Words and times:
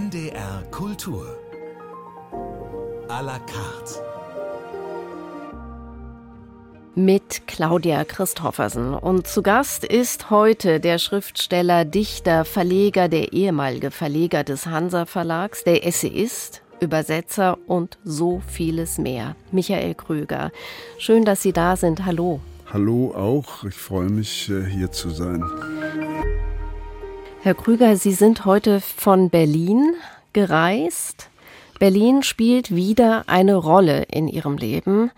NDR 0.00 0.62
Kultur. 0.70 1.26
À 3.08 3.22
la 3.22 3.38
carte. 3.38 4.00
Mit 6.94 7.46
Claudia 7.46 8.04
Christoffersen. 8.04 8.94
Und 8.94 9.26
zu 9.26 9.42
Gast 9.42 9.84
ist 9.84 10.30
heute 10.30 10.80
der 10.80 10.98
Schriftsteller, 10.98 11.84
Dichter, 11.84 12.46
Verleger, 12.46 13.08
der 13.08 13.34
ehemalige 13.34 13.90
Verleger 13.90 14.42
des 14.42 14.64
Hansa 14.64 15.04
Verlags, 15.04 15.64
der 15.64 15.86
Essayist, 15.86 16.62
Übersetzer 16.80 17.58
und 17.66 17.98
so 18.02 18.40
vieles 18.46 18.96
mehr. 18.96 19.36
Michael 19.52 19.94
Krüger. 19.94 20.50
Schön, 20.96 21.26
dass 21.26 21.42
Sie 21.42 21.52
da 21.52 21.76
sind. 21.76 22.06
Hallo. 22.06 22.40
Hallo 22.72 23.12
auch. 23.14 23.64
Ich 23.64 23.74
freue 23.74 24.08
mich, 24.08 24.48
äh, 24.48 24.64
hier 24.64 24.92
zu 24.92 25.10
sein. 25.10 25.44
Herr 27.42 27.54
Krüger, 27.54 27.96
Sie 27.96 28.12
sind 28.12 28.44
heute 28.44 28.82
von 28.82 29.30
Berlin 29.30 29.94
gereist. 30.34 31.30
Berlin 31.78 32.22
spielt 32.22 32.74
wieder 32.74 33.24
eine 33.28 33.54
Rolle 33.54 34.02
in 34.12 34.28
Ihrem 34.28 34.58
Leben. 34.58 35.10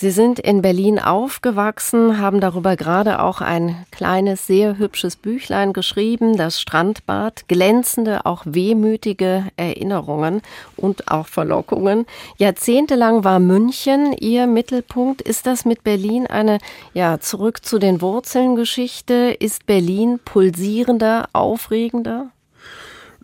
Sie 0.00 0.12
sind 0.12 0.38
in 0.38 0.62
Berlin 0.62 1.00
aufgewachsen, 1.00 2.20
haben 2.20 2.40
darüber 2.40 2.76
gerade 2.76 3.20
auch 3.20 3.40
ein 3.40 3.84
kleines, 3.90 4.46
sehr 4.46 4.78
hübsches 4.78 5.16
Büchlein 5.16 5.72
geschrieben, 5.72 6.36
das 6.36 6.60
Strandbad, 6.60 7.48
glänzende, 7.48 8.24
auch 8.24 8.44
wehmütige 8.46 9.46
Erinnerungen 9.56 10.42
und 10.76 11.10
auch 11.10 11.26
Verlockungen. 11.26 12.06
Jahrzehntelang 12.36 13.24
war 13.24 13.40
München 13.40 14.12
Ihr 14.12 14.46
Mittelpunkt. 14.46 15.20
Ist 15.20 15.46
das 15.46 15.64
mit 15.64 15.82
Berlin 15.82 16.28
eine, 16.28 16.58
ja, 16.94 17.18
zurück 17.18 17.64
zu 17.64 17.80
den 17.80 18.00
Wurzeln 18.00 18.54
Geschichte? 18.54 19.36
Ist 19.40 19.66
Berlin 19.66 20.20
pulsierender, 20.24 21.28
aufregender? 21.32 22.30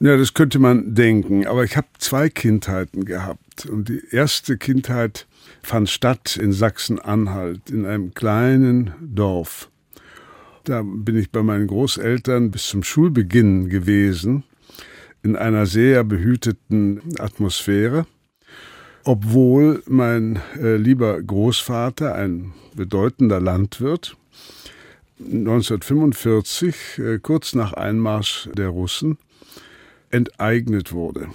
Ja, 0.01 0.17
das 0.17 0.35
könnte 0.35 0.59
man 0.59 0.97
denken, 0.97 1.47
aber 1.47 1.63
ich 1.63 1.77
habe 1.77 1.87
zwei 1.99 2.29
Kindheiten 2.29 3.05
gehabt. 3.05 3.67
Und 3.67 3.89
die 3.89 4.03
erste 4.11 4.59
Kindheit 4.59 5.29
fand 5.63 5.89
statt 5.89 6.37
in 6.37 6.53
Sachsen-Anhalt, 6.53 7.71
in 7.71 7.87
einem 7.87 8.15
kleinen 8.15 8.93
Dorf. 9.01 9.71
Da 10.65 10.83
bin 10.83 11.17
ich 11.17 11.31
bei 11.31 11.43
meinen 11.43 11.67
Großeltern 11.67 12.51
bis 12.51 12.69
zum 12.69 12.83
Schulbeginn 12.83 13.69
gewesen, 13.69 14.45
in 15.23 15.37
einer 15.37 15.67
sehr 15.67 16.05
behüteten 16.05 17.01
Atmosphäre, 17.19 18.07
obwohl 19.05 19.83
mein 19.87 20.41
äh, 20.59 20.77
lieber 20.77 21.23
Großvater, 21.23 22.15
ein 22.15 22.53
bedeutender 22.75 23.41
Landwirt, 23.41 24.17
1945, 25.19 26.99
äh, 26.99 27.19
kurz 27.19 27.55
nach 27.55 27.73
Einmarsch 27.75 28.49
der 28.55 28.69
Russen, 28.69 29.19
enteignet 30.11 30.93
wurde 30.93 31.29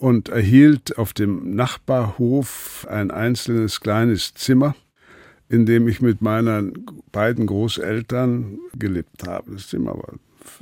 und 0.00 0.30
erhielt 0.30 0.96
auf 0.96 1.12
dem 1.12 1.54
Nachbarhof 1.54 2.86
ein 2.88 3.10
einzelnes 3.10 3.80
kleines 3.80 4.32
Zimmer, 4.32 4.74
in 5.50 5.66
dem 5.66 5.86
ich 5.88 6.00
mit 6.00 6.22
meinen 6.22 6.86
beiden 7.12 7.46
Großeltern 7.46 8.58
gelebt 8.78 9.26
habe. 9.26 9.52
Das 9.52 9.68
Zimmer 9.68 9.92
war 9.94 10.14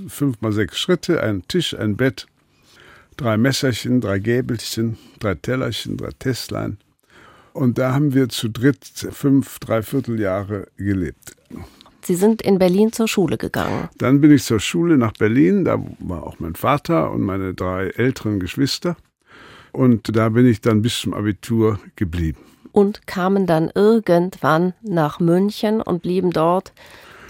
fünf 0.09 0.41
mal 0.41 0.53
sechs 0.53 0.79
Schritte, 0.79 1.23
ein 1.23 1.47
Tisch, 1.47 1.73
ein 1.79 1.97
Bett, 1.97 2.27
drei 3.17 3.37
Messerchen, 3.37 4.01
drei 4.01 4.19
Gäbelchen, 4.19 4.99
drei 5.21 5.37
Tellerchen, 5.37 5.97
drei 5.97 6.11
Testlein. 6.19 6.79
Und 7.53 7.79
da 7.79 7.95
haben 7.95 8.15
wir 8.15 8.29
zu 8.29 8.49
dritt 8.49 8.85
fünf, 9.13 9.61
dreiviertel 9.61 10.19
Jahre 10.19 10.67
gelebt. 10.77 11.37
Sie 12.03 12.17
sind 12.17 12.43
in 12.43 12.59
Berlin 12.59 12.93
zur 12.93 13.07
Schule 13.07 13.37
gegangen. 13.39 13.89
Dann 13.99 14.21
bin 14.21 14.33
ich 14.33 14.43
zur 14.43 14.61
Schule 14.61 14.97
nach 14.97 15.13
Berlin. 15.13 15.65
Da 15.65 15.81
war 16.01 16.25
auch 16.25 16.41
mein 16.41 16.55
Vater 16.57 17.11
und 17.13 17.23
meine 17.23 17.55
drei 17.55 17.89
älteren 17.91 18.41
Geschwister. 18.41 18.97
Und 19.73 20.17
da 20.17 20.29
bin 20.31 20.47
ich 20.47 20.61
dann 20.61 20.83
bis 20.83 21.01
zum 21.01 21.15
Abitur 21.15 21.79
geblieben. 21.97 22.39
Und 22.73 23.07
kamen 23.07 23.47
dann 23.47 23.71
irgendwann 23.75 24.75
nach 24.83 25.21
München 25.21 25.81
und 25.81 26.03
blieben 26.03 26.31
dort 26.31 26.73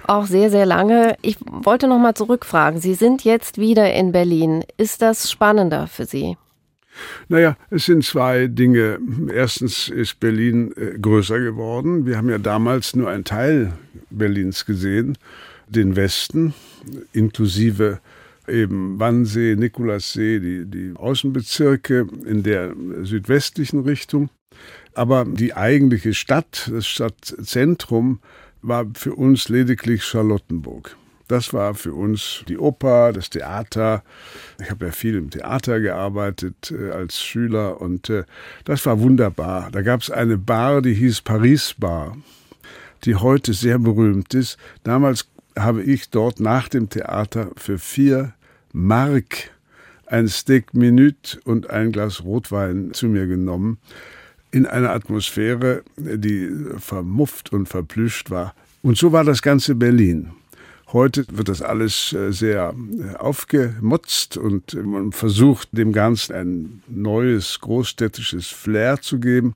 auch 0.06 0.26
sehr, 0.26 0.50
sehr 0.50 0.66
lange. 0.66 1.16
Ich 1.22 1.36
wollte 1.40 1.86
noch 1.86 1.98
mal 1.98 2.14
zurückfragen. 2.14 2.80
Sie 2.80 2.94
sind 2.94 3.24
jetzt 3.24 3.58
wieder 3.58 3.92
in 3.92 4.12
Berlin. 4.12 4.64
Ist 4.76 5.02
das 5.02 5.30
spannender 5.30 5.86
für 5.86 6.06
Sie? 6.06 6.36
Naja, 7.28 7.56
es 7.70 7.86
sind 7.86 8.04
zwei 8.04 8.46
Dinge. 8.46 8.98
Erstens 9.32 9.88
ist 9.88 10.18
Berlin 10.18 10.72
äh, 10.76 10.98
größer 10.98 11.38
geworden. 11.38 12.06
Wir 12.06 12.16
haben 12.16 12.28
ja 12.28 12.38
damals 12.38 12.96
nur 12.96 13.08
einen 13.08 13.24
Teil 13.24 13.72
Berlins 14.10 14.64
gesehen, 14.64 15.16
den 15.68 15.94
Westen, 15.94 16.54
inklusive 17.12 18.00
eben 18.48 18.98
Wannsee, 18.98 19.56
Nikolassee, 19.56 20.40
die, 20.40 20.66
die 20.66 20.92
Außenbezirke 20.96 22.06
in 22.24 22.42
der 22.42 22.74
südwestlichen 23.02 23.80
Richtung. 23.80 24.30
Aber 24.94 25.24
die 25.24 25.54
eigentliche 25.54 26.14
Stadt, 26.14 26.70
das 26.72 26.86
Stadtzentrum, 26.86 28.20
war 28.62 28.86
für 28.94 29.14
uns 29.14 29.48
lediglich 29.48 30.04
Charlottenburg. 30.04 30.96
Das 31.28 31.52
war 31.52 31.74
für 31.74 31.92
uns 31.92 32.42
die 32.48 32.56
Oper, 32.56 33.12
das 33.12 33.28
Theater. 33.28 34.02
Ich 34.60 34.70
habe 34.70 34.86
ja 34.86 34.92
viel 34.92 35.14
im 35.14 35.30
Theater 35.30 35.78
gearbeitet 35.78 36.72
äh, 36.72 36.90
als 36.90 37.20
Schüler 37.22 37.80
und 37.80 38.08
äh, 38.08 38.24
das 38.64 38.86
war 38.86 38.98
wunderbar. 38.98 39.68
Da 39.70 39.82
gab 39.82 40.00
es 40.00 40.10
eine 40.10 40.38
Bar, 40.38 40.80
die 40.80 40.94
hieß 40.94 41.20
Paris 41.20 41.74
Bar, 41.78 42.16
die 43.04 43.14
heute 43.14 43.52
sehr 43.52 43.78
berühmt 43.78 44.32
ist. 44.32 44.56
Damals 44.84 45.28
habe 45.56 45.82
ich 45.82 46.08
dort 46.08 46.40
nach 46.40 46.68
dem 46.68 46.88
Theater 46.88 47.50
für 47.56 47.78
vier 47.78 48.32
Mark 48.72 49.50
ein 50.06 50.28
Steak 50.28 50.74
Minute 50.74 51.38
und 51.44 51.70
ein 51.70 51.92
Glas 51.92 52.24
Rotwein 52.24 52.92
zu 52.92 53.08
mir 53.08 53.26
genommen, 53.26 53.78
in 54.50 54.66
einer 54.66 54.90
Atmosphäre, 54.90 55.82
die 55.96 56.50
vermufft 56.78 57.52
und 57.52 57.68
verplüscht 57.68 58.30
war. 58.30 58.54
Und 58.82 58.96
so 58.96 59.12
war 59.12 59.24
das 59.24 59.42
ganze 59.42 59.74
Berlin. 59.74 60.30
Heute 60.92 61.26
wird 61.30 61.50
das 61.50 61.60
alles 61.60 62.14
äh, 62.14 62.32
sehr 62.32 62.74
äh, 62.98 63.16
aufgemotzt 63.16 64.38
und 64.38 64.72
man 64.82 65.12
versucht 65.12 65.68
dem 65.76 65.92
Ganzen 65.92 66.34
ein 66.34 66.82
neues 66.88 67.60
großstädtisches 67.60 68.46
Flair 68.46 68.98
zu 69.02 69.20
geben. 69.20 69.52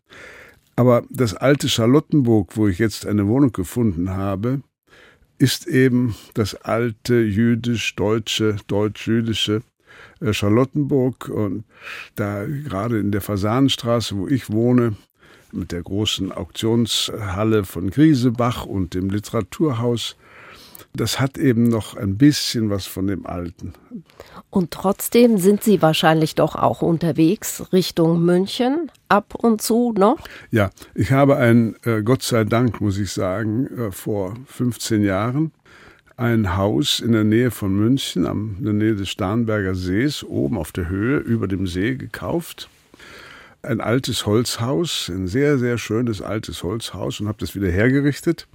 Aber 0.77 1.05
das 1.09 1.35
alte 1.35 1.71
Charlottenburg, 1.71 2.57
wo 2.57 2.69
ich 2.69 2.79
jetzt 2.79 3.07
eine 3.07 3.27
Wohnung 3.29 3.53
gefunden 3.53 4.11
habe, 4.11 4.61
ist 5.43 5.67
eben 5.67 6.15
das 6.35 6.55
alte 6.55 7.17
jüdisch-deutsche, 7.17 8.59
deutsch-jüdische 8.69 9.63
äh, 10.21 10.33
Charlottenburg. 10.33 11.29
Und 11.29 11.65
da 12.15 12.47
gerade 12.47 13.01
in 13.01 13.11
der 13.11 13.23
Fasanenstraße, 13.23 14.17
wo 14.17 14.29
ich 14.29 14.51
wohne, 14.51 14.95
mit 15.51 15.73
der 15.73 15.83
großen 15.83 16.31
Auktionshalle 16.31 17.65
von 17.65 17.91
Griesebach 17.91 18.67
und 18.67 18.95
dem 18.95 19.11
Literaturhaus, 19.11 20.17
das 20.95 21.21
hat 21.21 21.39
eben 21.39 21.65
noch 21.65 21.97
ein 21.97 22.19
bisschen 22.19 22.69
was 22.69 22.87
von 22.87 23.07
dem 23.07 23.27
Alten. 23.27 23.73
Und 24.51 24.71
trotzdem 24.71 25.39
sind 25.39 25.65
Sie 25.65 25.81
wahrscheinlich 25.81 26.35
doch 26.35 26.55
auch 26.55 26.83
unterwegs 26.83 27.73
Richtung 27.73 28.23
München, 28.25 28.91
ab 29.09 29.35
und 29.35 29.63
zu 29.63 29.95
noch? 29.97 30.19
Ja, 30.51 30.71
ich 30.95 31.13
habe 31.13 31.37
ein, 31.37 31.77
äh, 31.85 32.03
Gott 32.03 32.23
sei 32.23 32.45
Dank, 32.45 32.81
muss 32.81 32.99
ich 32.99 33.11
sagen, 33.11 33.67
äh, 33.67 33.91
vor 33.91 34.35
15 34.47 35.03
Jahren 35.03 35.53
ein 36.17 36.57
Haus 36.57 37.01
in 37.01 37.13
der 37.13 37.25
Nähe 37.25 37.51
von 37.51 37.75
München, 37.75 38.27
am, 38.27 38.57
in 38.59 38.65
der 38.65 38.75
Nähe 38.75 38.95
des 38.95 39.09
Starnberger 39.09 39.75
Sees, 39.75 40.23
oben 40.23 40.59
auf 40.59 40.73
der 40.73 40.89
Höhe 40.89 41.19
über 41.19 41.49
dem 41.49 41.67
See 41.67 41.95
gekauft. 41.95 42.69
Ein 43.63 43.81
altes 43.81 44.27
Holzhaus, 44.27 45.09
ein 45.09 45.27
sehr, 45.27 45.57
sehr 45.59 45.79
schönes 45.79 46.21
altes 46.21 46.63
Holzhaus 46.63 47.21
und 47.21 47.29
habe 47.29 47.39
das 47.39 47.55
wieder 47.55 47.71
hergerichtet. 47.71 48.47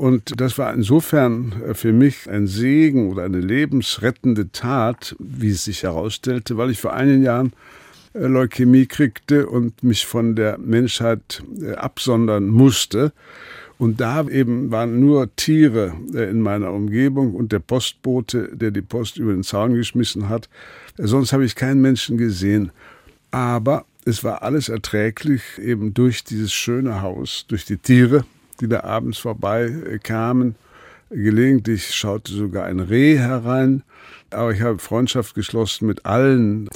Und 0.00 0.40
das 0.40 0.56
war 0.56 0.72
insofern 0.72 1.52
äh, 1.62 1.74
für 1.74 1.92
mich 1.92 2.26
ein 2.26 2.46
Segen 2.46 3.10
oder 3.10 3.24
eine 3.24 3.40
lebensrettende 3.40 4.50
Tat, 4.50 5.14
wie 5.18 5.50
es 5.50 5.64
sich 5.64 5.82
herausstellte, 5.82 6.56
weil 6.56 6.70
ich 6.70 6.80
vor 6.80 6.94
einigen 6.94 7.22
Jahren 7.22 7.52
äh, 8.14 8.20
Leukämie 8.20 8.86
kriegte 8.86 9.46
und 9.46 9.82
mich 9.82 10.06
von 10.06 10.36
der 10.36 10.56
Menschheit 10.56 11.42
äh, 11.60 11.72
absondern 11.72 12.48
musste. 12.48 13.12
Und 13.76 14.00
da 14.00 14.26
eben 14.26 14.70
waren 14.70 15.00
nur 15.00 15.36
Tiere 15.36 15.92
in 16.14 16.40
meiner 16.40 16.72
Umgebung 16.72 17.34
und 17.34 17.52
der 17.52 17.58
Postbote, 17.58 18.56
der 18.56 18.70
die 18.70 18.80
Post 18.80 19.18
über 19.18 19.34
den 19.34 19.42
Zaun 19.42 19.74
geschmissen 19.74 20.30
hat. 20.30 20.48
Sonst 20.96 21.34
habe 21.34 21.44
ich 21.44 21.56
keinen 21.56 21.82
Menschen 21.82 22.16
gesehen. 22.16 22.72
Aber 23.32 23.84
es 24.06 24.24
war 24.24 24.42
alles 24.42 24.70
erträglich, 24.70 25.42
eben 25.62 25.92
durch 25.92 26.24
dieses 26.24 26.54
schöne 26.54 27.02
Haus, 27.02 27.44
durch 27.48 27.66
die 27.66 27.76
Tiere, 27.76 28.24
die 28.60 28.68
da 28.68 28.84
abends 28.84 29.18
vorbeikamen. 29.18 30.54
Gelegentlich 31.10 31.92
schaute 31.94 32.32
sogar 32.32 32.66
ein 32.66 32.78
Reh 32.78 33.18
herein. 33.18 33.82
Aber 34.30 34.52
ich 34.52 34.60
habe 34.60 34.78
Freundschaft 34.78 35.34
geschlossen 35.34 35.86
mit 35.86 36.06
allen 36.06 36.68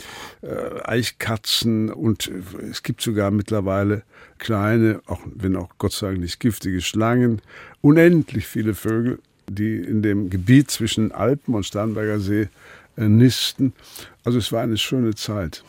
äh, 0.43 0.81
Eichkatzen 0.83 1.93
und 1.93 2.29
es 2.71 2.83
gibt 2.83 3.01
sogar 3.01 3.31
mittlerweile 3.31 4.03
kleine, 4.39 5.01
auch 5.07 5.21
wenn 5.33 5.55
auch 5.55 5.71
Gott 5.79 5.93
sei 5.93 6.09
Dank 6.09 6.21
nicht 6.21 6.41
giftige 6.41 6.81
Schlangen, 6.81 7.41
unendlich 7.81 8.47
viele 8.47 8.75
Vögel. 8.75 9.21
die 9.49 9.77
in 9.77 10.03
dem 10.03 10.31
Gebiet 10.31 10.71
zwischen 10.71 11.13
Alpen 11.13 11.55
und 11.55 11.67
Starnberger 11.67 12.19
See 12.19 12.49
äh, 12.97 13.09
nisten. 13.09 13.73
Also 14.25 14.39
es 14.39 14.51
war 14.53 14.63
eine 14.63 14.79
schöne 14.79 15.15
Zeit. 15.15 15.63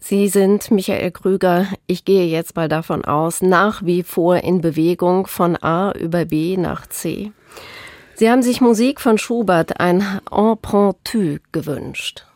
Sie 0.00 0.28
sind, 0.28 0.70
Michael 0.70 1.10
Krüger, 1.10 1.66
ich 1.88 2.04
gehe 2.04 2.26
jetzt 2.26 2.54
mal 2.54 2.68
davon 2.68 3.04
aus, 3.04 3.42
nach 3.42 3.84
wie 3.84 4.04
vor 4.04 4.36
in 4.36 4.60
Bewegung 4.60 5.26
von 5.26 5.56
A 5.56 5.90
über 5.92 6.24
B 6.24 6.56
nach 6.56 6.86
C. 6.86 7.32
Sie 8.14 8.30
haben 8.30 8.42
sich 8.42 8.60
Musik 8.60 9.00
von 9.00 9.18
Schubert, 9.18 9.80
ein 9.80 10.04
Empruntu, 10.30 11.38
gewünscht. 11.50 12.27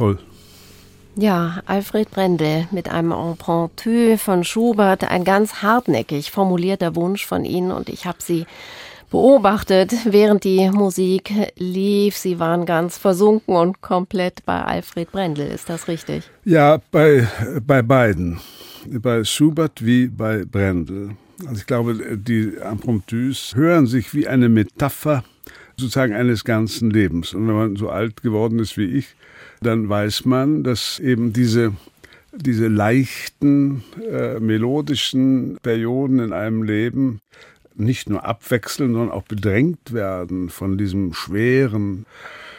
Toll. 0.00 0.18
Ja, 1.16 1.62
Alfred 1.66 2.10
Brendel 2.10 2.66
mit 2.70 2.88
einem 2.88 3.12
Empruntu 3.12 4.16
von 4.16 4.44
Schubert, 4.44 5.04
ein 5.04 5.24
ganz 5.24 5.62
hartnäckig 5.62 6.30
formulierter 6.30 6.96
Wunsch 6.96 7.26
von 7.26 7.44
Ihnen 7.44 7.70
und 7.70 7.88
ich 7.90 8.06
habe 8.06 8.18
Sie 8.20 8.46
beobachtet, 9.10 9.92
während 10.04 10.44
die 10.44 10.70
Musik 10.70 11.32
lief. 11.56 12.16
Sie 12.16 12.38
waren 12.38 12.64
ganz 12.64 12.96
versunken 12.96 13.56
und 13.56 13.82
komplett 13.82 14.46
bei 14.46 14.62
Alfred 14.62 15.10
Brendel. 15.12 15.48
Ist 15.48 15.68
das 15.68 15.88
richtig? 15.88 16.30
Ja, 16.44 16.78
bei, 16.90 17.28
bei 17.66 17.82
beiden. 17.82 18.40
Bei 18.86 19.24
Schubert 19.24 19.84
wie 19.84 20.06
bei 20.06 20.44
Brendel. 20.44 21.16
Also 21.40 21.60
ich 21.60 21.66
glaube, 21.66 22.16
die 22.16 22.54
Impromptus 22.70 23.54
hören 23.54 23.86
sich 23.86 24.14
wie 24.14 24.28
eine 24.28 24.48
Metapher 24.48 25.24
sozusagen 25.76 26.14
eines 26.14 26.44
ganzen 26.44 26.90
Lebens. 26.90 27.34
Und 27.34 27.48
wenn 27.48 27.56
man 27.56 27.76
so 27.76 27.90
alt 27.90 28.22
geworden 28.22 28.58
ist 28.60 28.76
wie 28.78 28.84
ich, 28.84 29.16
dann 29.60 29.88
weiß 29.88 30.24
man, 30.24 30.64
dass 30.64 30.98
eben 30.98 31.32
diese 31.32 31.72
diese 32.32 32.68
leichten, 32.68 33.82
äh, 34.08 34.38
melodischen 34.38 35.58
Perioden 35.62 36.20
in 36.20 36.32
einem 36.32 36.62
Leben 36.62 37.20
nicht 37.74 38.08
nur 38.08 38.24
abwechseln, 38.24 38.92
sondern 38.92 39.10
auch 39.10 39.24
bedrängt 39.24 39.92
werden 39.92 40.50
von 40.50 40.78
diesem 40.78 41.12
schweren, 41.12 42.06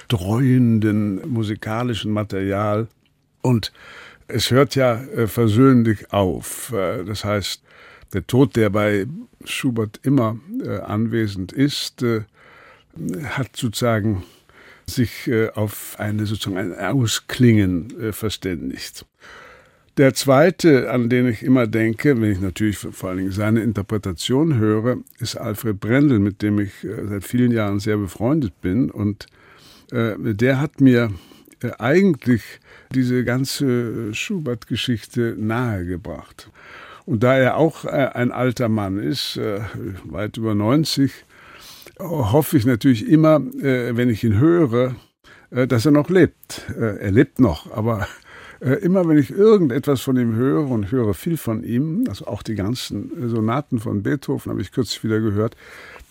dreuenden 0.07 1.21
musikalischen 1.29 2.11
Material. 2.11 2.87
Und 3.41 3.71
es 4.27 4.51
hört 4.51 4.75
ja 4.75 4.95
äh, 4.95 5.27
versöhnlich 5.27 6.11
auf. 6.11 6.73
Äh, 6.73 7.05
das 7.05 7.23
heißt, 7.23 7.61
der 8.13 8.27
Tod, 8.27 8.55
der 8.55 8.69
bei 8.69 9.05
Schubert 9.45 9.99
immer 10.03 10.37
äh, 10.63 10.79
anwesend 10.79 11.53
ist, 11.53 12.03
äh, 12.03 12.21
hat 13.23 13.55
sozusagen 13.55 14.23
sich 14.95 15.27
äh, 15.27 15.49
auf 15.49 15.95
eine 15.97 16.25
sozusagen 16.25 16.57
ein 16.57 16.73
Ausklingen 16.73 17.99
äh, 17.99 18.11
verständigt. 18.11 19.05
Der 19.97 20.13
zweite, 20.13 20.89
an 20.89 21.09
den 21.09 21.27
ich 21.27 21.43
immer 21.43 21.67
denke, 21.67 22.19
wenn 22.21 22.31
ich 22.31 22.39
natürlich 22.39 22.77
vor 22.77 23.09
allen 23.09 23.19
Dingen 23.19 23.31
seine 23.31 23.61
Interpretation 23.61 24.57
höre, 24.57 24.97
ist 25.19 25.35
Alfred 25.35 25.79
Brendel, 25.79 26.19
mit 26.19 26.41
dem 26.41 26.59
ich 26.59 26.83
äh, 26.83 27.07
seit 27.07 27.23
vielen 27.23 27.51
Jahren 27.51 27.79
sehr 27.79 27.97
befreundet 27.97 28.59
bin. 28.61 28.89
Und 28.89 29.27
der 29.93 30.61
hat 30.61 30.79
mir 30.79 31.11
eigentlich 31.79 32.43
diese 32.93 33.25
ganze 33.25 34.13
Schubert-Geschichte 34.13 35.35
nahegebracht. 35.37 36.49
Und 37.05 37.23
da 37.23 37.35
er 37.35 37.57
auch 37.57 37.83
ein 37.83 38.31
alter 38.31 38.69
Mann 38.69 38.99
ist, 38.99 39.37
weit 40.05 40.37
über 40.37 40.55
90, 40.55 41.11
hoffe 42.01 42.57
ich 42.57 42.65
natürlich 42.65 43.07
immer, 43.07 43.39
wenn 43.39 44.09
ich 44.09 44.23
ihn 44.23 44.39
höre, 44.39 44.95
dass 45.49 45.85
er 45.85 45.91
noch 45.91 46.09
lebt. 46.09 46.65
Er 46.77 47.11
lebt 47.11 47.39
noch, 47.39 47.71
aber 47.71 48.07
äh, 48.61 48.75
immer 48.75 49.07
wenn 49.07 49.17
ich 49.17 49.31
irgendetwas 49.31 50.01
von 50.01 50.17
ihm 50.17 50.35
höre 50.35 50.69
und 50.69 50.91
höre 50.91 51.13
viel 51.13 51.37
von 51.37 51.63
ihm, 51.63 52.05
also 52.07 52.27
auch 52.27 52.43
die 52.43 52.55
ganzen 52.55 53.29
Sonaten 53.29 53.79
von 53.79 54.03
Beethoven 54.03 54.51
habe 54.51 54.61
ich 54.61 54.71
kürzlich 54.71 55.03
wieder 55.03 55.19
gehört, 55.19 55.57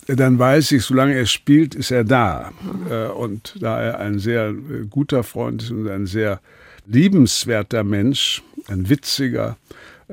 äh, 0.08 0.16
dann 0.16 0.38
weiß 0.38 0.72
ich, 0.72 0.82
solange 0.82 1.14
er 1.14 1.26
spielt, 1.26 1.76
ist 1.76 1.92
er 1.92 2.02
da. 2.02 2.50
Äh, 2.90 3.06
und 3.06 3.56
da 3.60 3.80
er 3.80 4.00
ein 4.00 4.18
sehr 4.18 4.52
guter 4.90 5.22
Freund 5.22 5.62
ist 5.62 5.70
und 5.70 5.88
ein 5.88 6.06
sehr 6.06 6.40
liebenswerter 6.86 7.84
Mensch, 7.84 8.42
ein 8.66 8.88
witziger, 8.88 9.56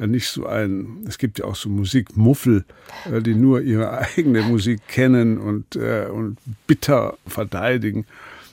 nicht 0.06 0.30
so 0.30 0.46
ein, 0.46 1.06
es 1.08 1.18
gibt 1.18 1.40
ja 1.40 1.46
auch 1.46 1.56
so 1.56 1.70
Musikmuffel, 1.70 2.66
die 3.10 3.34
nur 3.34 3.62
ihre 3.62 3.98
eigene 4.00 4.42
Musik 4.44 4.82
kennen 4.88 5.38
und, 5.38 5.76
und 5.76 6.38
bitter 6.68 7.18
verteidigen. 7.26 8.06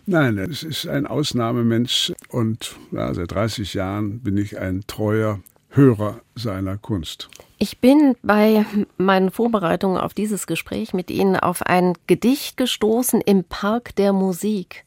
Nein, 0.06 0.36
es 0.38 0.62
ist 0.62 0.86
ein 0.86 1.06
Ausnahmemensch 1.06 2.12
und 2.28 2.76
ja, 2.92 3.14
seit 3.14 3.32
30 3.32 3.72
Jahren 3.74 4.20
bin 4.20 4.36
ich 4.36 4.58
ein 4.58 4.84
treuer 4.86 5.40
Hörer 5.70 6.20
seiner 6.34 6.76
Kunst. 6.76 7.28
Ich 7.58 7.78
bin 7.78 8.14
bei 8.22 8.66
meinen 8.98 9.30
Vorbereitungen 9.30 9.98
auf 9.98 10.12
dieses 10.12 10.46
Gespräch 10.46 10.92
mit 10.92 11.10
Ihnen 11.10 11.36
auf 11.36 11.62
ein 11.62 11.94
Gedicht 12.06 12.56
gestoßen 12.56 13.20
im 13.22 13.44
Park 13.44 13.96
der 13.96 14.12
Musik, 14.12 14.84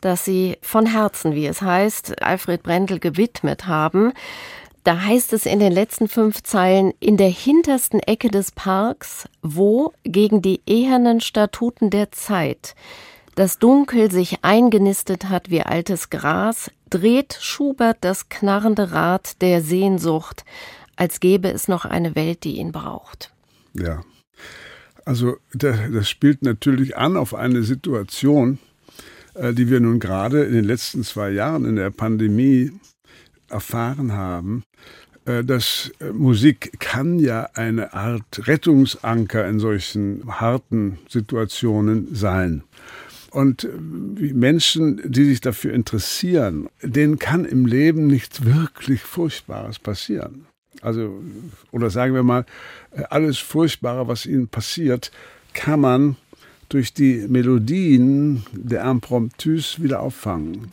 das 0.00 0.24
Sie 0.24 0.56
von 0.62 0.86
Herzen, 0.86 1.34
wie 1.34 1.46
es 1.46 1.62
heißt, 1.62 2.22
Alfred 2.22 2.62
Brendel 2.62 3.00
gewidmet 3.00 3.66
haben. 3.66 4.12
Da 4.84 5.02
heißt 5.02 5.32
es 5.34 5.44
in 5.46 5.58
den 5.58 5.72
letzten 5.72 6.08
fünf 6.08 6.42
Zeilen, 6.42 6.92
in 7.00 7.16
der 7.16 7.28
hintersten 7.28 8.00
Ecke 8.00 8.30
des 8.30 8.50
Parks, 8.50 9.28
wo 9.42 9.92
gegen 10.04 10.40
die 10.40 10.60
ehernen 10.66 11.20
Statuten 11.20 11.90
der 11.90 12.12
Zeit 12.12 12.74
das 13.40 13.58
Dunkel 13.58 14.10
sich 14.10 14.38
eingenistet 14.42 15.28
hat 15.28 15.50
wie 15.50 15.62
altes 15.62 16.10
Gras, 16.10 16.70
dreht 16.90 17.38
Schubert 17.40 17.98
das 18.02 18.28
knarrende 18.28 18.92
Rad 18.92 19.40
der 19.40 19.62
Sehnsucht, 19.62 20.44
als 20.96 21.20
gäbe 21.20 21.50
es 21.50 21.68
noch 21.68 21.84
eine 21.84 22.14
Welt, 22.14 22.44
die 22.44 22.58
ihn 22.58 22.72
braucht. 22.72 23.32
Ja, 23.72 24.02
also 25.04 25.36
das 25.54 26.08
spielt 26.08 26.42
natürlich 26.42 26.96
an 26.96 27.16
auf 27.16 27.34
eine 27.34 27.62
Situation, 27.62 28.58
äh, 29.34 29.54
die 29.54 29.70
wir 29.70 29.80
nun 29.80 30.00
gerade 30.00 30.44
in 30.44 30.52
den 30.52 30.64
letzten 30.64 31.02
zwei 31.02 31.30
Jahren 31.30 31.64
in 31.64 31.76
der 31.76 31.90
Pandemie 31.90 32.72
erfahren 33.50 34.12
haben, 34.12 34.62
äh, 35.24 35.44
dass 35.44 35.92
äh, 36.00 36.12
Musik 36.12 36.80
kann 36.80 37.18
ja 37.18 37.48
eine 37.54 37.92
Art 37.92 38.46
Rettungsanker 38.46 39.46
in 39.46 39.58
solchen 39.58 40.22
harten 40.26 40.98
Situationen 41.08 42.14
sein. 42.14 42.62
Und 43.30 43.68
Menschen, 43.78 45.00
die 45.04 45.24
sich 45.24 45.40
dafür 45.40 45.72
interessieren, 45.72 46.68
denen 46.82 47.20
kann 47.20 47.44
im 47.44 47.64
Leben 47.64 48.08
nichts 48.08 48.44
wirklich 48.44 49.02
Furchtbares 49.02 49.78
passieren. 49.78 50.46
Also, 50.82 51.22
oder 51.70 51.90
sagen 51.90 52.14
wir 52.14 52.24
mal, 52.24 52.44
alles 53.08 53.38
Furchtbare, 53.38 54.08
was 54.08 54.26
ihnen 54.26 54.48
passiert, 54.48 55.12
kann 55.52 55.80
man 55.80 56.16
durch 56.70 56.94
die 56.94 57.26
Melodien 57.28 58.44
der 58.52 58.88
Impromptus 58.90 59.80
wieder 59.80 60.00
auffangen. 60.00 60.72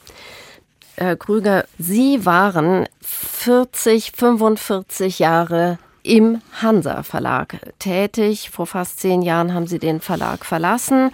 Herr 0.97 1.15
Krüger, 1.15 1.65
Sie 1.77 2.25
waren 2.25 2.87
40, 3.01 4.13
45 4.15 5.19
Jahre 5.19 5.77
im 6.01 6.41
Hansa 6.61 7.03
Verlag 7.03 7.59
tätig. 7.77 8.49
Vor 8.49 8.65
fast 8.65 8.99
zehn 8.99 9.21
Jahren 9.21 9.53
haben 9.53 9.67
Sie 9.67 9.79
den 9.79 10.01
Verlag 10.01 10.43
verlassen 10.43 11.11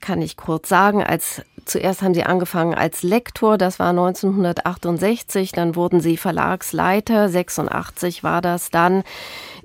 kann 0.00 0.22
ich 0.22 0.36
kurz 0.36 0.68
sagen. 0.68 1.02
Als 1.02 1.42
zuerst 1.70 2.02
haben 2.02 2.14
sie 2.14 2.24
angefangen 2.24 2.74
als 2.74 3.02
Lektor, 3.02 3.58
das 3.58 3.78
war 3.78 3.90
1968, 3.90 5.52
dann 5.52 5.76
wurden 5.76 6.00
sie 6.00 6.16
Verlagsleiter, 6.16 7.28
86 7.28 8.22
war 8.22 8.40
das 8.40 8.70
dann 8.70 9.04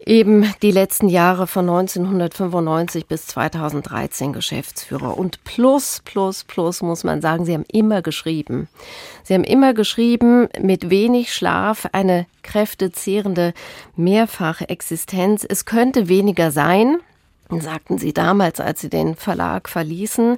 eben 0.06 0.54
die 0.62 0.72
letzten 0.72 1.10
Jahre 1.10 1.48
von 1.48 1.68
1995 1.68 3.08
bis 3.08 3.28
2013 3.28 4.34
Geschäftsführer. 4.34 5.18
Und 5.18 5.44
plus, 5.44 6.02
plus, 6.06 6.44
plus 6.44 6.82
muss 6.82 7.04
man 7.04 7.22
sagen, 7.22 7.46
sie 7.46 7.54
haben 7.54 7.66
immer 7.72 8.02
geschrieben. 8.02 8.68
Sie 9.24 9.34
haben 9.34 9.44
immer 9.44 9.74
geschrieben, 9.74 10.48
mit 10.60 10.90
wenig 10.90 11.34
Schlaf, 11.34 11.88
eine 11.92 12.28
kräftezehrende 12.44 13.54
Mehrfachexistenz. 13.96 15.46
Es 15.48 15.66
könnte 15.66 16.08
weniger 16.08 16.52
sein 16.52 16.98
sagten 17.50 17.98
Sie 17.98 18.14
damals, 18.14 18.60
als 18.60 18.82
Sie 18.82 18.90
den 18.90 19.16
Verlag 19.16 19.70
verließen. 19.70 20.38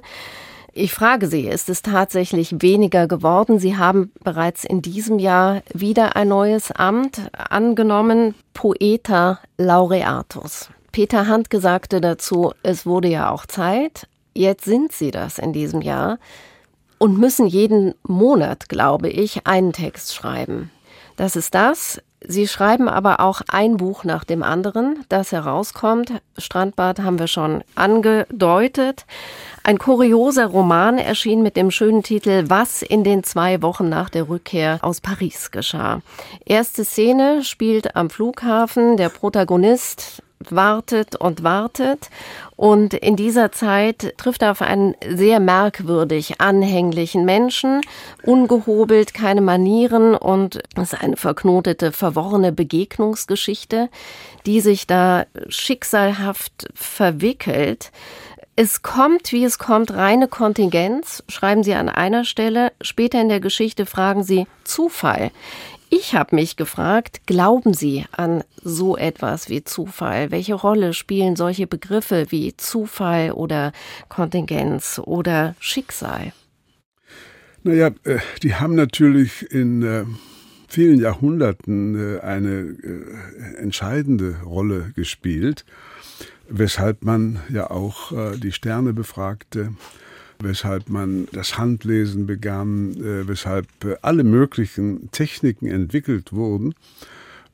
Ich 0.80 0.94
frage 0.94 1.26
Sie, 1.26 1.48
ist 1.48 1.68
es 1.70 1.82
tatsächlich 1.82 2.62
weniger 2.62 3.08
geworden? 3.08 3.58
Sie 3.58 3.76
haben 3.76 4.12
bereits 4.22 4.62
in 4.62 4.80
diesem 4.80 5.18
Jahr 5.18 5.60
wieder 5.74 6.14
ein 6.14 6.28
neues 6.28 6.70
Amt 6.70 7.20
angenommen, 7.32 8.36
Poeta 8.54 9.40
Laureatus. 9.56 10.70
Peter 10.92 11.26
Handke 11.26 11.58
sagte 11.58 12.00
dazu, 12.00 12.52
es 12.62 12.86
wurde 12.86 13.08
ja 13.08 13.32
auch 13.32 13.44
Zeit. 13.46 14.06
Jetzt 14.34 14.66
sind 14.66 14.92
Sie 14.92 15.10
das 15.10 15.40
in 15.40 15.52
diesem 15.52 15.82
Jahr 15.82 16.20
und 16.98 17.18
müssen 17.18 17.48
jeden 17.48 17.96
Monat, 18.04 18.68
glaube 18.68 19.08
ich, 19.08 19.48
einen 19.48 19.72
Text 19.72 20.14
schreiben. 20.14 20.70
Das 21.16 21.34
ist 21.34 21.56
das. 21.56 22.00
Sie 22.26 22.48
schreiben 22.48 22.88
aber 22.88 23.20
auch 23.20 23.42
ein 23.48 23.76
Buch 23.76 24.02
nach 24.02 24.24
dem 24.24 24.42
anderen, 24.42 25.04
das 25.08 25.30
herauskommt. 25.30 26.12
Strandbad 26.36 26.98
haben 27.00 27.18
wir 27.18 27.28
schon 27.28 27.62
angedeutet. 27.76 29.06
Ein 29.62 29.78
kurioser 29.78 30.46
Roman 30.46 30.98
erschien 30.98 31.42
mit 31.42 31.56
dem 31.56 31.70
schönen 31.70 32.02
Titel 32.02 32.44
Was 32.48 32.82
in 32.82 33.04
den 33.04 33.22
zwei 33.22 33.62
Wochen 33.62 33.88
nach 33.88 34.10
der 34.10 34.28
Rückkehr 34.28 34.78
aus 34.82 35.00
Paris 35.00 35.52
geschah. 35.52 36.00
Erste 36.44 36.84
Szene 36.84 37.44
spielt 37.44 37.94
am 37.94 38.10
Flughafen. 38.10 38.96
Der 38.96 39.10
Protagonist 39.10 40.22
wartet 40.50 41.16
und 41.16 41.42
wartet. 41.42 42.10
Und 42.56 42.94
in 42.94 43.16
dieser 43.16 43.52
Zeit 43.52 44.14
trifft 44.16 44.42
er 44.42 44.50
auf 44.50 44.62
einen 44.62 44.94
sehr 45.08 45.40
merkwürdig 45.40 46.40
anhänglichen 46.40 47.24
Menschen, 47.24 47.80
ungehobelt, 48.22 49.14
keine 49.14 49.40
Manieren 49.40 50.14
und 50.14 50.60
es 50.76 50.92
ist 50.92 51.02
eine 51.02 51.16
verknotete, 51.16 51.92
verworrene 51.92 52.52
Begegnungsgeschichte, 52.52 53.88
die 54.46 54.60
sich 54.60 54.86
da 54.86 55.26
schicksalhaft 55.48 56.68
verwickelt. 56.74 57.92
Es 58.60 58.82
kommt, 58.82 59.30
wie 59.30 59.44
es 59.44 59.60
kommt, 59.60 59.92
reine 59.92 60.26
Kontingenz, 60.26 61.22
schreiben 61.28 61.62
Sie 61.62 61.74
an 61.74 61.88
einer 61.88 62.24
Stelle. 62.24 62.72
Später 62.80 63.20
in 63.20 63.28
der 63.28 63.38
Geschichte 63.38 63.86
fragen 63.86 64.24
Sie 64.24 64.48
Zufall. 64.64 65.30
Ich 65.90 66.14
habe 66.14 66.36
mich 66.36 66.56
gefragt, 66.56 67.22
glauben 67.26 67.72
Sie 67.72 68.04
an 68.12 68.44
so 68.62 68.96
etwas 68.96 69.48
wie 69.48 69.64
Zufall? 69.64 70.30
Welche 70.30 70.54
Rolle 70.54 70.92
spielen 70.92 71.34
solche 71.34 71.66
Begriffe 71.66 72.26
wie 72.28 72.56
Zufall 72.56 73.32
oder 73.32 73.72
Kontingenz 74.08 75.00
oder 75.02 75.54
Schicksal? 75.60 76.32
Naja, 77.62 77.90
äh, 78.04 78.18
die 78.42 78.54
haben 78.54 78.74
natürlich 78.74 79.50
in 79.50 79.82
äh, 79.82 80.04
vielen 80.68 81.00
Jahrhunderten 81.00 82.16
äh, 82.16 82.20
eine 82.20 82.76
entscheidende 83.58 84.36
Rolle 84.44 84.92
gespielt 84.94 85.64
weshalb 86.50 87.04
man 87.04 87.40
ja 87.50 87.70
auch 87.70 88.10
die 88.38 88.52
Sterne 88.52 88.94
befragte, 88.94 89.74
weshalb 90.40 90.88
man 90.88 91.28
das 91.32 91.58
Handlesen 91.58 92.26
begann, 92.26 92.94
äh, 92.96 93.26
weshalb 93.28 93.66
äh, 93.84 93.96
alle 94.02 94.24
möglichen 94.24 95.10
Techniken 95.10 95.66
entwickelt 95.66 96.32
wurden, 96.32 96.74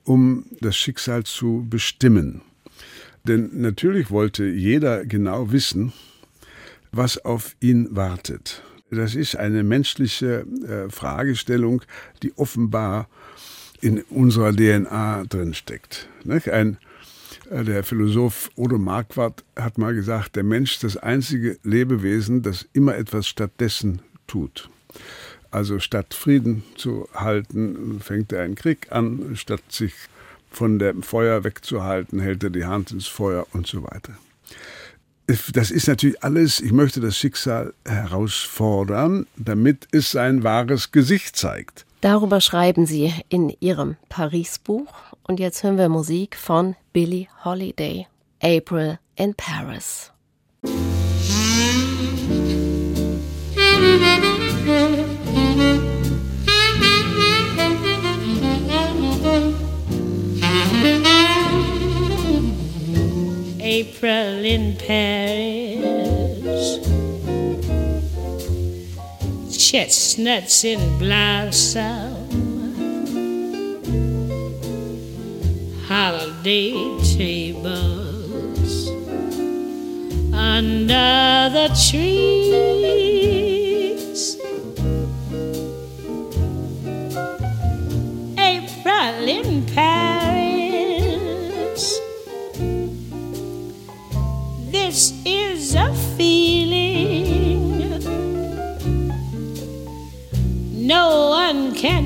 um 0.04 0.44
das 0.60 0.76
Schicksal 0.76 1.24
zu 1.24 1.66
bestimmen. 1.68 2.42
Denn 3.26 3.50
natürlich 3.54 4.10
wollte 4.10 4.44
jeder 4.44 5.06
genau 5.06 5.50
wissen, 5.50 5.92
was 6.92 7.24
auf 7.24 7.56
ihn 7.60 7.88
wartet. 7.90 8.62
Das 8.90 9.14
ist 9.14 9.36
eine 9.36 9.62
menschliche 9.62 10.46
äh, 10.68 10.90
Fragestellung, 10.90 11.82
die 12.22 12.36
offenbar 12.36 13.08
in 13.80 14.02
unserer 14.02 14.52
DNA 14.52 15.24
drinsteckt. 15.28 16.08
Ein 16.26 16.78
der 17.50 17.84
Philosoph 17.84 18.50
Odo 18.56 18.78
Marquardt 18.78 19.44
hat 19.56 19.78
mal 19.78 19.94
gesagt, 19.94 20.36
der 20.36 20.42
Mensch 20.42 20.74
ist 20.74 20.84
das 20.84 20.96
einzige 20.96 21.58
Lebewesen, 21.62 22.42
das 22.42 22.66
immer 22.72 22.96
etwas 22.96 23.26
stattdessen 23.26 24.02
tut. 24.26 24.68
Also 25.50 25.78
statt 25.78 26.14
Frieden 26.14 26.64
zu 26.76 27.08
halten, 27.14 28.00
fängt 28.00 28.32
er 28.32 28.42
einen 28.42 28.54
Krieg 28.56 28.90
an, 28.90 29.36
statt 29.36 29.62
sich 29.68 29.94
von 30.50 30.78
dem 30.78 31.02
Feuer 31.02 31.44
wegzuhalten, 31.44 32.20
hält 32.20 32.42
er 32.42 32.50
die 32.50 32.64
Hand 32.64 32.90
ins 32.90 33.06
Feuer 33.06 33.46
und 33.52 33.66
so 33.66 33.84
weiter. 33.84 34.14
Das 35.52 35.70
ist 35.70 35.88
natürlich 35.88 36.22
alles, 36.22 36.60
ich 36.60 36.72
möchte 36.72 37.00
das 37.00 37.16
Schicksal 37.16 37.72
herausfordern, 37.86 39.26
damit 39.36 39.88
es 39.90 40.10
sein 40.10 40.42
wahres 40.42 40.92
Gesicht 40.92 41.36
zeigt. 41.36 41.86
Darüber 42.04 42.42
schreiben 42.42 42.84
Sie 42.84 43.14
in 43.30 43.50
Ihrem 43.60 43.96
Paris-Buch. 44.10 44.92
Und 45.26 45.40
jetzt 45.40 45.62
hören 45.62 45.78
wir 45.78 45.88
Musik 45.88 46.36
von 46.36 46.76
Billie 46.92 47.28
Holiday, 47.46 48.06
April 48.42 48.98
in 49.16 49.32
Paris. 49.34 50.12
April 63.62 64.44
in 64.44 64.76
Paris, 64.76 65.93
chestnuts 69.74 70.62
in 70.62 70.78
blossom. 71.00 72.14
holiday 75.88 76.70
tables 77.16 78.88
under 80.32 81.50
the 81.56 81.66
trees. 81.90 83.23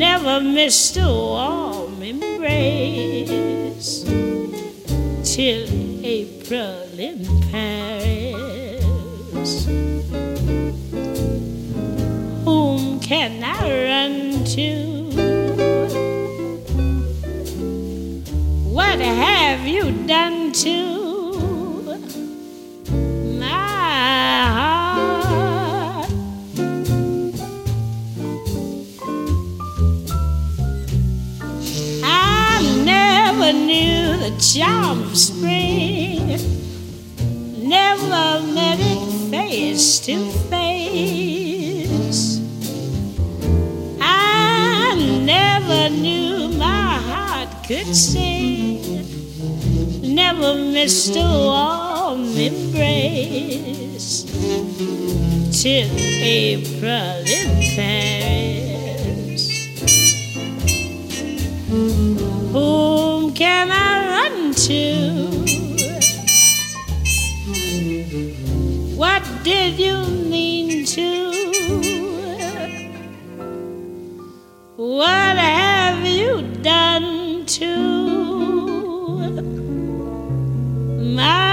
never 0.00 0.40
missed 0.40 0.96
a 0.96 1.04
warm 1.04 2.02
embrace 2.02 4.02
till 5.22 5.68
April 6.02 6.88
in 6.98 7.26
Paris. 7.50 9.66
Whom 12.46 12.98
can 13.00 13.44
I 13.44 13.60
run 13.90 14.42
to? 14.56 14.70
What 18.72 19.00
have 19.00 19.66
you 19.66 19.92
done 20.06 20.52
to? 20.64 20.89
Charm 34.54 35.14
spring. 35.14 36.26
Never 37.68 38.42
met 38.52 38.78
it 38.80 39.30
face 39.30 40.00
to 40.00 40.30
face. 40.50 42.40
I 44.00 44.96
never 45.24 45.88
knew 45.94 46.48
my 46.58 46.94
heart 47.10 47.48
could 47.68 47.94
sing. 47.94 49.06
Never 50.02 50.54
missed 50.54 51.14
a 51.14 51.22
warm 51.22 52.36
embrace 52.36 54.24
till 55.62 55.90
April 55.96 57.22
in 57.38 57.48
Paris. 57.76 59.44
Whom 62.52 63.09
can 63.40 63.70
I? 63.70 63.90
run 64.10 64.52
to. 64.52 64.82
What 68.96 69.22
did 69.42 69.78
you 69.78 69.96
mean 70.04 70.84
to? 70.84 71.30
What 74.76 75.36
have 75.36 76.06
you 76.06 76.42
done 76.62 77.46
to 77.46 77.76
my? 81.16 81.49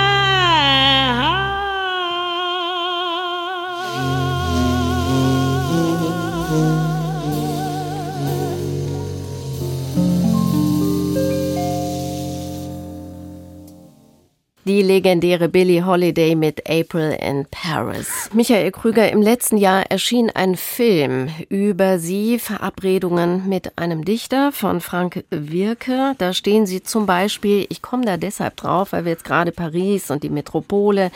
Die 14.68 14.82
legendäre 14.82 15.48
Billie 15.48 15.86
Holiday 15.86 16.36
mit 16.36 16.70
April 16.70 17.18
in 17.22 17.46
Paris. 17.50 18.30
Michael 18.34 18.70
Krüger, 18.72 19.10
im 19.10 19.22
letzten 19.22 19.56
Jahr 19.56 19.90
erschien 19.90 20.30
ein 20.30 20.58
Film 20.58 21.30
über 21.48 22.00
Sie, 22.00 22.38
Verabredungen 22.38 23.48
mit 23.48 23.78
einem 23.78 24.04
Dichter 24.04 24.52
von 24.52 24.82
Frank 24.82 25.24
Wirke. 25.30 26.16
Da 26.18 26.34
stehen 26.34 26.66
Sie 26.66 26.84
zum 26.84 27.06
Beispiel, 27.06 27.66
ich 27.70 27.82
komme 27.82 28.04
da 28.04 28.18
deshalb 28.18 28.58
drauf, 28.58 28.92
weil 28.92 29.06
wir 29.06 29.14
jetzt 29.14 29.24
gerade 29.24 29.54
Paris 29.54 30.12
und 30.12 30.24
die 30.24 30.30
Metropole, 30.30 31.12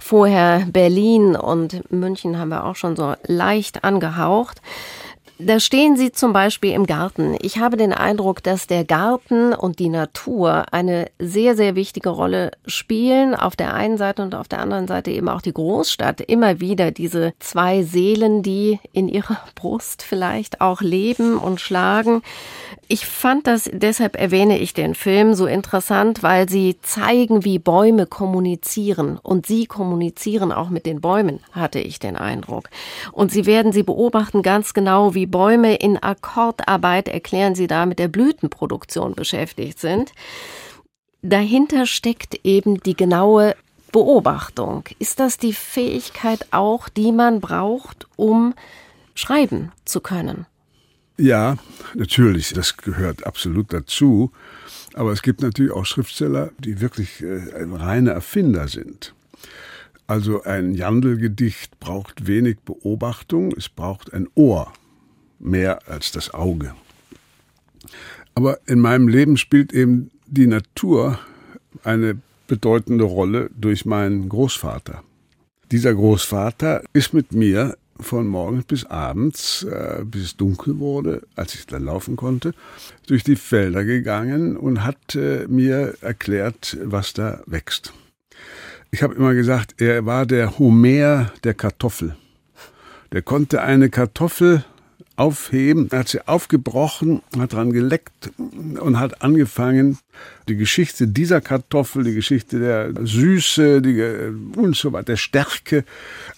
vorher 0.00 0.66
Berlin 0.66 1.36
und 1.36 1.88
München 1.92 2.36
haben 2.40 2.48
wir 2.48 2.64
auch 2.64 2.74
schon 2.74 2.96
so 2.96 3.14
leicht 3.28 3.84
angehaucht. 3.84 4.60
Da 5.38 5.60
stehen 5.60 5.96
Sie 5.96 6.12
zum 6.12 6.32
Beispiel 6.32 6.72
im 6.72 6.86
Garten. 6.86 7.36
Ich 7.42 7.58
habe 7.58 7.76
den 7.76 7.92
Eindruck, 7.92 8.42
dass 8.42 8.66
der 8.66 8.86
Garten 8.86 9.52
und 9.52 9.78
die 9.78 9.90
Natur 9.90 10.64
eine 10.72 11.10
sehr, 11.18 11.54
sehr 11.56 11.74
wichtige 11.74 12.08
Rolle 12.08 12.52
spielen. 12.66 13.34
Auf 13.34 13.54
der 13.54 13.74
einen 13.74 13.98
Seite 13.98 14.22
und 14.22 14.34
auf 14.34 14.48
der 14.48 14.60
anderen 14.60 14.86
Seite 14.86 15.10
eben 15.10 15.28
auch 15.28 15.42
die 15.42 15.52
Großstadt. 15.52 16.22
Immer 16.22 16.60
wieder 16.60 16.90
diese 16.90 17.34
zwei 17.38 17.82
Seelen, 17.82 18.42
die 18.42 18.80
in 18.92 19.08
ihrer 19.08 19.38
Brust 19.54 20.02
vielleicht 20.02 20.62
auch 20.62 20.80
leben 20.80 21.36
und 21.36 21.60
schlagen. 21.60 22.22
Ich 22.88 23.04
fand 23.04 23.48
das, 23.48 23.68
deshalb 23.72 24.14
erwähne 24.14 24.58
ich 24.58 24.72
den 24.72 24.94
Film 24.94 25.34
so 25.34 25.46
interessant, 25.46 26.22
weil 26.22 26.48
sie 26.48 26.76
zeigen, 26.82 27.44
wie 27.44 27.58
Bäume 27.58 28.06
kommunizieren. 28.06 29.18
Und 29.20 29.46
sie 29.46 29.66
kommunizieren 29.66 30.52
auch 30.52 30.68
mit 30.68 30.86
den 30.86 31.00
Bäumen, 31.00 31.40
hatte 31.50 31.80
ich 31.80 31.98
den 31.98 32.14
Eindruck. 32.14 32.70
Und 33.10 33.32
sie 33.32 33.44
werden, 33.44 33.72
sie 33.72 33.82
beobachten 33.82 34.42
ganz 34.42 34.72
genau, 34.72 35.14
wie 35.14 35.26
Bäume 35.26 35.74
in 35.74 36.00
Akkordarbeit, 36.00 37.08
erklären 37.08 37.56
sie 37.56 37.66
da, 37.66 37.86
mit 37.86 37.98
der 37.98 38.06
Blütenproduktion 38.06 39.14
beschäftigt 39.16 39.80
sind. 39.80 40.12
Dahinter 41.22 41.86
steckt 41.86 42.38
eben 42.44 42.78
die 42.78 42.96
genaue 42.96 43.56
Beobachtung. 43.90 44.84
Ist 45.00 45.18
das 45.18 45.38
die 45.38 45.54
Fähigkeit 45.54 46.46
auch, 46.52 46.88
die 46.88 47.10
man 47.10 47.40
braucht, 47.40 48.06
um 48.14 48.54
schreiben 49.16 49.72
zu 49.84 50.00
können? 50.00 50.46
Ja, 51.18 51.56
natürlich, 51.94 52.52
das 52.52 52.76
gehört 52.76 53.26
absolut 53.26 53.72
dazu. 53.72 54.32
Aber 54.94 55.12
es 55.12 55.22
gibt 55.22 55.42
natürlich 55.42 55.72
auch 55.72 55.84
Schriftsteller, 55.84 56.50
die 56.58 56.80
wirklich 56.80 57.22
äh, 57.22 57.40
reine 57.72 58.10
Erfinder 58.10 58.68
sind. 58.68 59.14
Also 60.06 60.42
ein 60.44 60.74
Jandl-Gedicht 60.74 61.80
braucht 61.80 62.26
wenig 62.26 62.58
Beobachtung, 62.60 63.52
es 63.56 63.68
braucht 63.68 64.12
ein 64.14 64.28
Ohr, 64.34 64.72
mehr 65.38 65.88
als 65.88 66.12
das 66.12 66.32
Auge. 66.32 66.74
Aber 68.34 68.60
in 68.66 68.78
meinem 68.80 69.08
Leben 69.08 69.36
spielt 69.36 69.72
eben 69.72 70.10
die 70.26 70.46
Natur 70.46 71.18
eine 71.82 72.18
bedeutende 72.46 73.04
Rolle 73.04 73.50
durch 73.58 73.84
meinen 73.84 74.28
Großvater. 74.28 75.02
Dieser 75.72 75.94
Großvater 75.94 76.82
ist 76.92 77.12
mit 77.12 77.32
mir 77.32 77.76
von 78.00 78.26
morgens 78.26 78.64
bis 78.64 78.84
abends, 78.84 79.64
äh, 79.64 80.04
bis 80.04 80.22
es 80.22 80.36
dunkel 80.36 80.78
wurde, 80.78 81.22
als 81.34 81.54
ich 81.54 81.66
dann 81.66 81.84
laufen 81.84 82.16
konnte, 82.16 82.54
durch 83.06 83.24
die 83.24 83.36
Felder 83.36 83.84
gegangen 83.84 84.56
und 84.56 84.84
hat 84.84 85.14
äh, 85.14 85.46
mir 85.48 85.94
erklärt, 86.00 86.76
was 86.82 87.12
da 87.12 87.42
wächst. 87.46 87.92
Ich 88.90 89.02
habe 89.02 89.14
immer 89.14 89.34
gesagt, 89.34 89.80
er 89.80 90.06
war 90.06 90.26
der 90.26 90.58
Homer 90.58 91.32
der 91.44 91.54
Kartoffel. 91.54 92.16
Der 93.12 93.22
konnte 93.22 93.62
eine 93.62 93.90
Kartoffel 93.90 94.64
aufheben, 95.16 95.88
hat 95.92 96.08
sie 96.08 96.26
aufgebrochen, 96.26 97.22
hat 97.38 97.54
dran 97.54 97.72
geleckt 97.72 98.30
und 98.38 98.98
hat 98.98 99.22
angefangen, 99.22 99.98
die 100.48 100.56
Geschichte 100.56 101.08
dieser 101.08 101.40
Kartoffel, 101.40 102.04
die 102.04 102.14
Geschichte 102.14 102.58
der 102.58 102.92
Süße, 103.06 103.80
die, 103.82 103.98
äh, 103.98 104.32
und 104.56 104.76
so 104.76 104.92
weiter, 104.92 105.06
der 105.06 105.16
Stärke, 105.16 105.84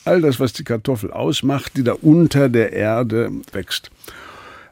all 0.05 0.21
das, 0.21 0.41
was 0.41 0.53
die 0.53 0.65
Kartoffel 0.65 1.11
ausmacht, 1.11 1.77
die 1.77 1.85
da 1.85 1.93
unter 1.93 2.49
der 2.49 2.73
Erde 2.73 3.31
wächst. 3.53 3.91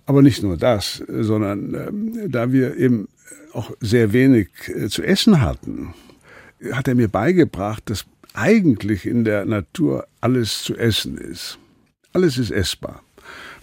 Aber 0.06 0.22
nicht 0.22 0.42
nur 0.42 0.56
das, 0.56 1.02
sondern 1.08 1.74
äh, 1.74 2.28
da 2.28 2.52
wir 2.52 2.76
eben 2.76 3.08
auch 3.52 3.72
sehr 3.80 4.12
wenig 4.12 4.48
äh, 4.68 4.88
zu 4.88 5.02
essen 5.02 5.40
hatten, 5.40 5.94
hat 6.72 6.88
er 6.88 6.94
mir 6.94 7.08
beigebracht, 7.08 7.82
dass 7.86 8.04
eigentlich 8.34 9.06
in 9.06 9.24
der 9.24 9.44
Natur 9.46 10.06
alles 10.20 10.62
zu 10.62 10.76
essen 10.76 11.18
ist. 11.18 11.58
Alles 12.12 12.38
ist 12.38 12.50
essbar. 12.50 13.02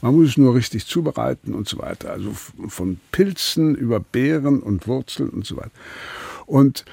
Man 0.04 0.16
muss 0.16 0.32
es 0.32 0.38
nur 0.38 0.54
richtig 0.54 0.86
zubereiten 0.86 1.54
und 1.54 1.70
so 1.70 1.78
weiter. 1.78 2.12
Also 2.12 2.34
von 2.68 3.00
Pilzen 3.14 3.74
über 3.74 4.02
Beeren 4.02 4.60
und 4.60 4.86
Wurzeln 4.86 5.30
und 5.30 5.46
so 5.46 5.56
weiter. 5.56 5.72
Und 6.46 6.84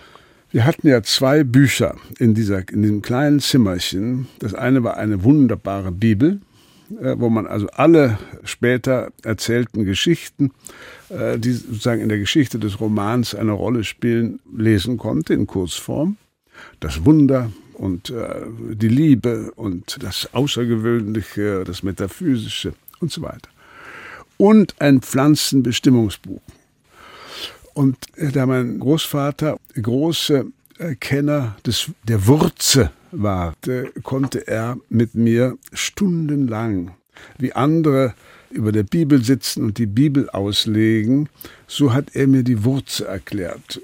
wir 0.53 0.65
hatten 0.65 0.87
ja 0.87 1.03
zwei 1.03 1.43
Bücher 1.43 1.97
in, 2.21 2.35
dieser, 2.35 2.69
in 2.69 2.83
diesem 2.83 3.03
kleinen 3.03 3.41
Zimmerchen. 3.41 4.29
Das 4.39 4.55
eine 4.55 4.85
war 4.85 4.97
eine 4.97 5.25
wunderbare 5.25 5.91
Bibel, 5.91 6.41
äh, 7.01 7.17
wo 7.19 7.31
man 7.31 7.49
also 7.49 7.67
alle 7.71 8.17
später 8.45 9.11
erzählten 9.25 9.85
Geschichten, 9.85 10.53
äh, 11.09 11.37
die 11.37 11.51
sozusagen 11.51 12.03
in 12.03 12.11
der 12.11 12.19
Geschichte 12.19 12.61
des 12.61 12.79
Romans 12.79 13.35
eine 13.35 13.53
Rolle 13.53 13.83
spielen, 13.83 14.39
lesen 14.57 14.99
konnte 14.99 15.35
in 15.35 15.49
Kurzform. 15.49 16.17
Das 16.79 17.05
Wunder 17.05 17.51
und 17.73 18.11
äh, 18.11 18.43
die 18.75 18.89
Liebe 18.89 19.51
und 19.57 20.01
das 20.01 20.33
Außergewöhnliche, 20.33 21.65
das 21.65 21.83
Metaphysische 21.83 22.73
und 23.01 23.13
so 23.13 23.23
weiter. 23.23 23.49
Und 24.37 24.75
ein 24.79 25.01
Pflanzenbestimmungsbuch. 25.01 26.41
Und 27.75 27.97
äh, 28.17 28.31
da 28.31 28.47
mein 28.47 28.79
Großvater 28.79 29.59
große 29.81 30.47
äh, 30.79 30.95
Kenner 30.97 31.57
des, 31.67 31.91
der 32.05 32.27
Wurze 32.27 32.91
war, 33.13 33.55
konnte 34.03 34.47
er 34.47 34.77
mit 34.89 35.15
mir 35.15 35.59
stundenlang, 35.73 36.93
wie 37.39 37.53
andere 37.53 38.15
über 38.51 38.73
der 38.73 38.83
Bibel 38.83 39.23
sitzen 39.25 39.65
und 39.65 39.79
die 39.79 39.87
Bibel 39.87 40.29
auslegen, 40.31 41.29
so 41.67 41.93
hat 41.93 42.15
er 42.15 42.27
mir 42.27 42.43
die 42.43 42.65
Wurze 42.65 43.07
erklärt. 43.07 43.81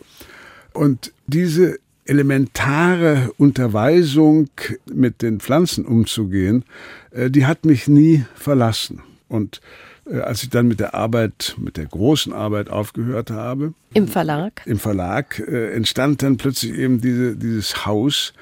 Und 0.72 1.12
diese 1.26 1.78
elementare 2.04 3.32
Unterweisung, 3.36 4.48
mit 4.92 5.22
den 5.22 5.40
Pflanzen 5.40 5.84
umzugehen, 5.84 6.64
äh, 7.10 7.30
die 7.30 7.46
hat 7.46 7.64
mich 7.64 7.88
nie 7.88 8.24
verlassen. 8.34 9.02
Und 9.28 9.60
äh, 10.08 10.20
als 10.20 10.42
ich 10.42 10.50
dann 10.50 10.68
mit 10.68 10.80
der 10.80 10.94
Arbeit, 10.94 11.56
mit 11.58 11.76
der 11.76 11.86
großen 11.86 12.32
Arbeit 12.32 12.70
aufgehört 12.70 13.30
habe. 13.30 13.74
Im 13.94 14.08
Verlag? 14.08 14.62
Im 14.66 14.78
Verlag 14.78 15.38
äh, 15.40 15.72
entstand 15.72 16.22
dann 16.22 16.36
plötzlich 16.36 16.72
eben 16.74 17.00
diese, 17.00 17.36
dieses 17.36 17.86
Haus. 17.86 18.32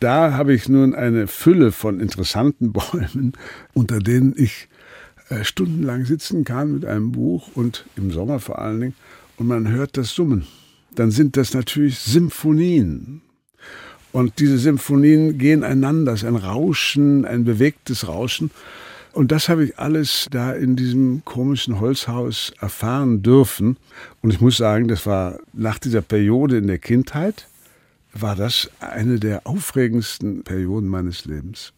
Da 0.00 0.32
habe 0.32 0.54
ich 0.54 0.68
nun 0.68 0.94
eine 0.94 1.26
Fülle 1.26 1.72
von 1.72 2.00
interessanten 2.00 2.72
Bäumen, 2.74 3.32
unter 3.72 3.98
denen 3.98 4.34
ich 4.36 4.68
äh, 5.30 5.44
stundenlang 5.44 6.04
sitzen 6.04 6.44
kann 6.44 6.72
mit 6.72 6.84
einem 6.84 7.12
Buch 7.12 7.48
und 7.54 7.86
im 7.96 8.10
Sommer 8.10 8.40
vor 8.40 8.58
allen 8.58 8.80
Dingen. 8.80 8.94
Und 9.38 9.46
man 9.46 9.68
hört 9.68 9.96
das 9.96 10.14
Summen 10.14 10.46
dann 10.98 11.10
sind 11.10 11.36
das 11.36 11.54
natürlich 11.54 11.98
Symphonien. 11.98 13.22
Und 14.12 14.38
diese 14.38 14.58
Symphonien 14.58 15.38
gehen 15.38 15.62
einander, 15.62 16.12
es 16.12 16.22
ist 16.22 16.28
ein 16.28 16.36
Rauschen, 16.36 17.24
ein 17.24 17.44
bewegtes 17.44 18.08
Rauschen. 18.08 18.50
Und 19.16 19.32
das 19.32 19.48
habe 19.48 19.64
ich 19.64 19.78
alles 19.78 20.26
da 20.30 20.52
in 20.52 20.76
diesem 20.76 21.24
komischen 21.24 21.80
Holzhaus 21.80 22.52
erfahren 22.60 23.22
dürfen. 23.22 23.78
Und 24.20 24.30
ich 24.30 24.42
muss 24.42 24.58
sagen, 24.58 24.88
das 24.88 25.06
war 25.06 25.38
nach 25.54 25.78
dieser 25.78 26.02
Periode 26.02 26.58
in 26.58 26.66
der 26.66 26.78
Kindheit, 26.78 27.48
war 28.12 28.36
das 28.36 28.68
eine 28.78 29.18
der 29.18 29.46
aufregendsten 29.46 30.44
Perioden 30.44 30.88
meines 30.88 31.24
Lebens. 31.24 31.72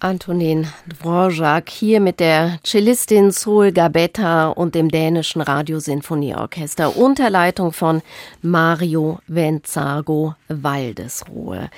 Antonin 0.00 0.68
Dvorak 0.86 1.68
hier 1.70 1.98
mit 1.98 2.20
der 2.20 2.58
Cellistin 2.64 3.32
Sol 3.32 3.72
Gabetta 3.72 4.48
und 4.48 4.76
dem 4.76 4.90
dänischen 4.90 5.40
Radiosinfonieorchester 5.40 6.96
unter 6.96 7.30
Leitung 7.30 7.72
von 7.72 8.02
Mario 8.40 9.18
Venzago 9.26 10.34
Waldesruhe. 10.48 11.68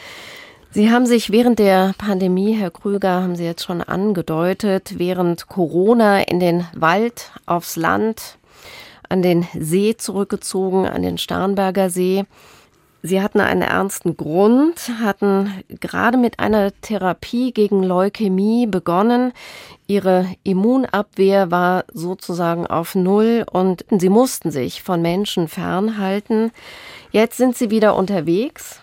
Sie 0.71 0.91
haben 0.91 1.07
sich 1.07 1.33
während 1.33 1.59
der 1.59 1.95
Pandemie, 1.97 2.53
Herr 2.53 2.71
Krüger, 2.71 3.23
haben 3.23 3.37
Sie 3.37 3.45
jetzt 3.45 3.65
schon 3.65 3.83
angedeutet, 3.83 4.99
während 4.99 5.49
Corona 5.49 6.21
in 6.21 6.41
den 6.41 6.67
Wald, 6.75 7.33
aufs 7.47 7.77
Land, 7.77 8.37
an 9.09 9.23
den 9.23 9.47
See 9.59 9.97
zurückgezogen, 9.97 10.87
an 10.87 11.03
den 11.03 11.17
Starnberger 11.17 11.89
See. 11.89 12.25
Sie 13.03 13.23
hatten 13.23 13.41
einen 13.41 13.63
ernsten 13.63 14.17
Grund, 14.17 14.91
hatten 15.01 15.51
gerade 15.81 16.19
mit 16.19 16.39
einer 16.39 16.71
Therapie 16.83 17.53
gegen 17.53 17.83
Leukämie 17.83 18.67
begonnen. 18.67 19.33
Ihre 19.87 20.27
Immunabwehr 20.43 21.51
war 21.51 21.85
sozusagen 21.93 22.67
auf 22.67 22.95
Null 22.95 23.47
und 23.51 23.87
sie 23.91 24.11
mussten 24.11 24.51
sich 24.51 24.83
von 24.83 25.01
Menschen 25.01 25.49
fernhalten. 25.49 26.53
Jetzt 27.11 27.39
sind 27.39 27.57
sie 27.57 27.71
wieder 27.71 27.97
unterwegs. 27.97 28.81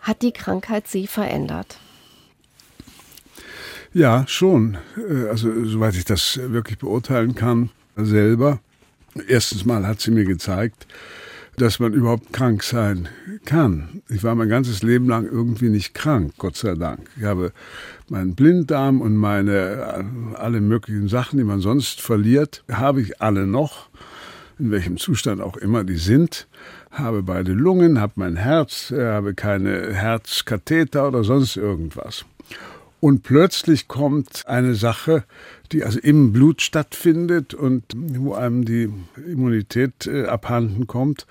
Hat 0.00 0.20
die 0.20 0.32
Krankheit 0.32 0.86
Sie 0.86 1.06
verändert? 1.06 1.78
Ja, 3.94 4.24
schon. 4.26 4.76
Äh, 4.98 5.28
also 5.28 5.64
soweit 5.64 5.94
ich 5.94 6.04
das 6.04 6.38
wirklich 6.42 6.78
beurteilen 6.78 7.34
kann, 7.34 7.70
selber. 7.96 8.58
Erstens 9.28 9.64
mal 9.64 9.86
hat 9.86 10.00
sie 10.00 10.10
mir 10.10 10.24
gezeigt, 10.24 10.86
dass 11.56 11.78
man 11.78 11.92
überhaupt 11.92 12.32
krank 12.32 12.62
sein 12.62 13.08
kann. 13.44 14.02
Ich 14.08 14.24
war 14.24 14.34
mein 14.34 14.48
ganzes 14.48 14.82
Leben 14.82 15.08
lang 15.08 15.26
irgendwie 15.26 15.68
nicht 15.68 15.94
krank, 15.94 16.34
Gott 16.38 16.56
sei 16.56 16.74
Dank. 16.74 17.08
Ich 17.16 17.24
habe 17.24 17.52
meinen 18.08 18.34
Blinddarm 18.34 19.00
und 19.00 19.16
meine 19.16 20.04
alle 20.34 20.60
möglichen 20.60 21.08
Sachen, 21.08 21.38
die 21.38 21.44
man 21.44 21.60
sonst 21.60 22.00
verliert, 22.00 22.64
habe 22.70 23.00
ich 23.00 23.20
alle 23.20 23.46
noch, 23.46 23.88
in 24.58 24.70
welchem 24.70 24.96
Zustand 24.96 25.40
auch 25.40 25.56
immer 25.56 25.84
die 25.84 25.96
sind. 25.96 26.46
Habe 26.90 27.22
beide 27.22 27.52
Lungen, 27.52 28.00
habe 28.00 28.12
mein 28.16 28.36
Herz, 28.36 28.92
habe 28.96 29.34
keine 29.34 29.92
Herzkatheter 29.92 31.08
oder 31.08 31.24
sonst 31.24 31.56
irgendwas. 31.56 32.24
Und 33.00 33.22
plötzlich 33.22 33.86
kommt 33.86 34.44
eine 34.46 34.74
Sache, 34.74 35.24
die 35.74 35.84
also 35.84 35.98
im 35.98 36.32
Blut 36.32 36.62
stattfindet 36.62 37.52
und 37.52 37.84
wo 37.94 38.34
einem 38.34 38.64
die 38.64 38.88
Immunität 39.26 40.06
äh, 40.06 40.24
abhanden 40.24 40.86
kommt. 40.86 41.26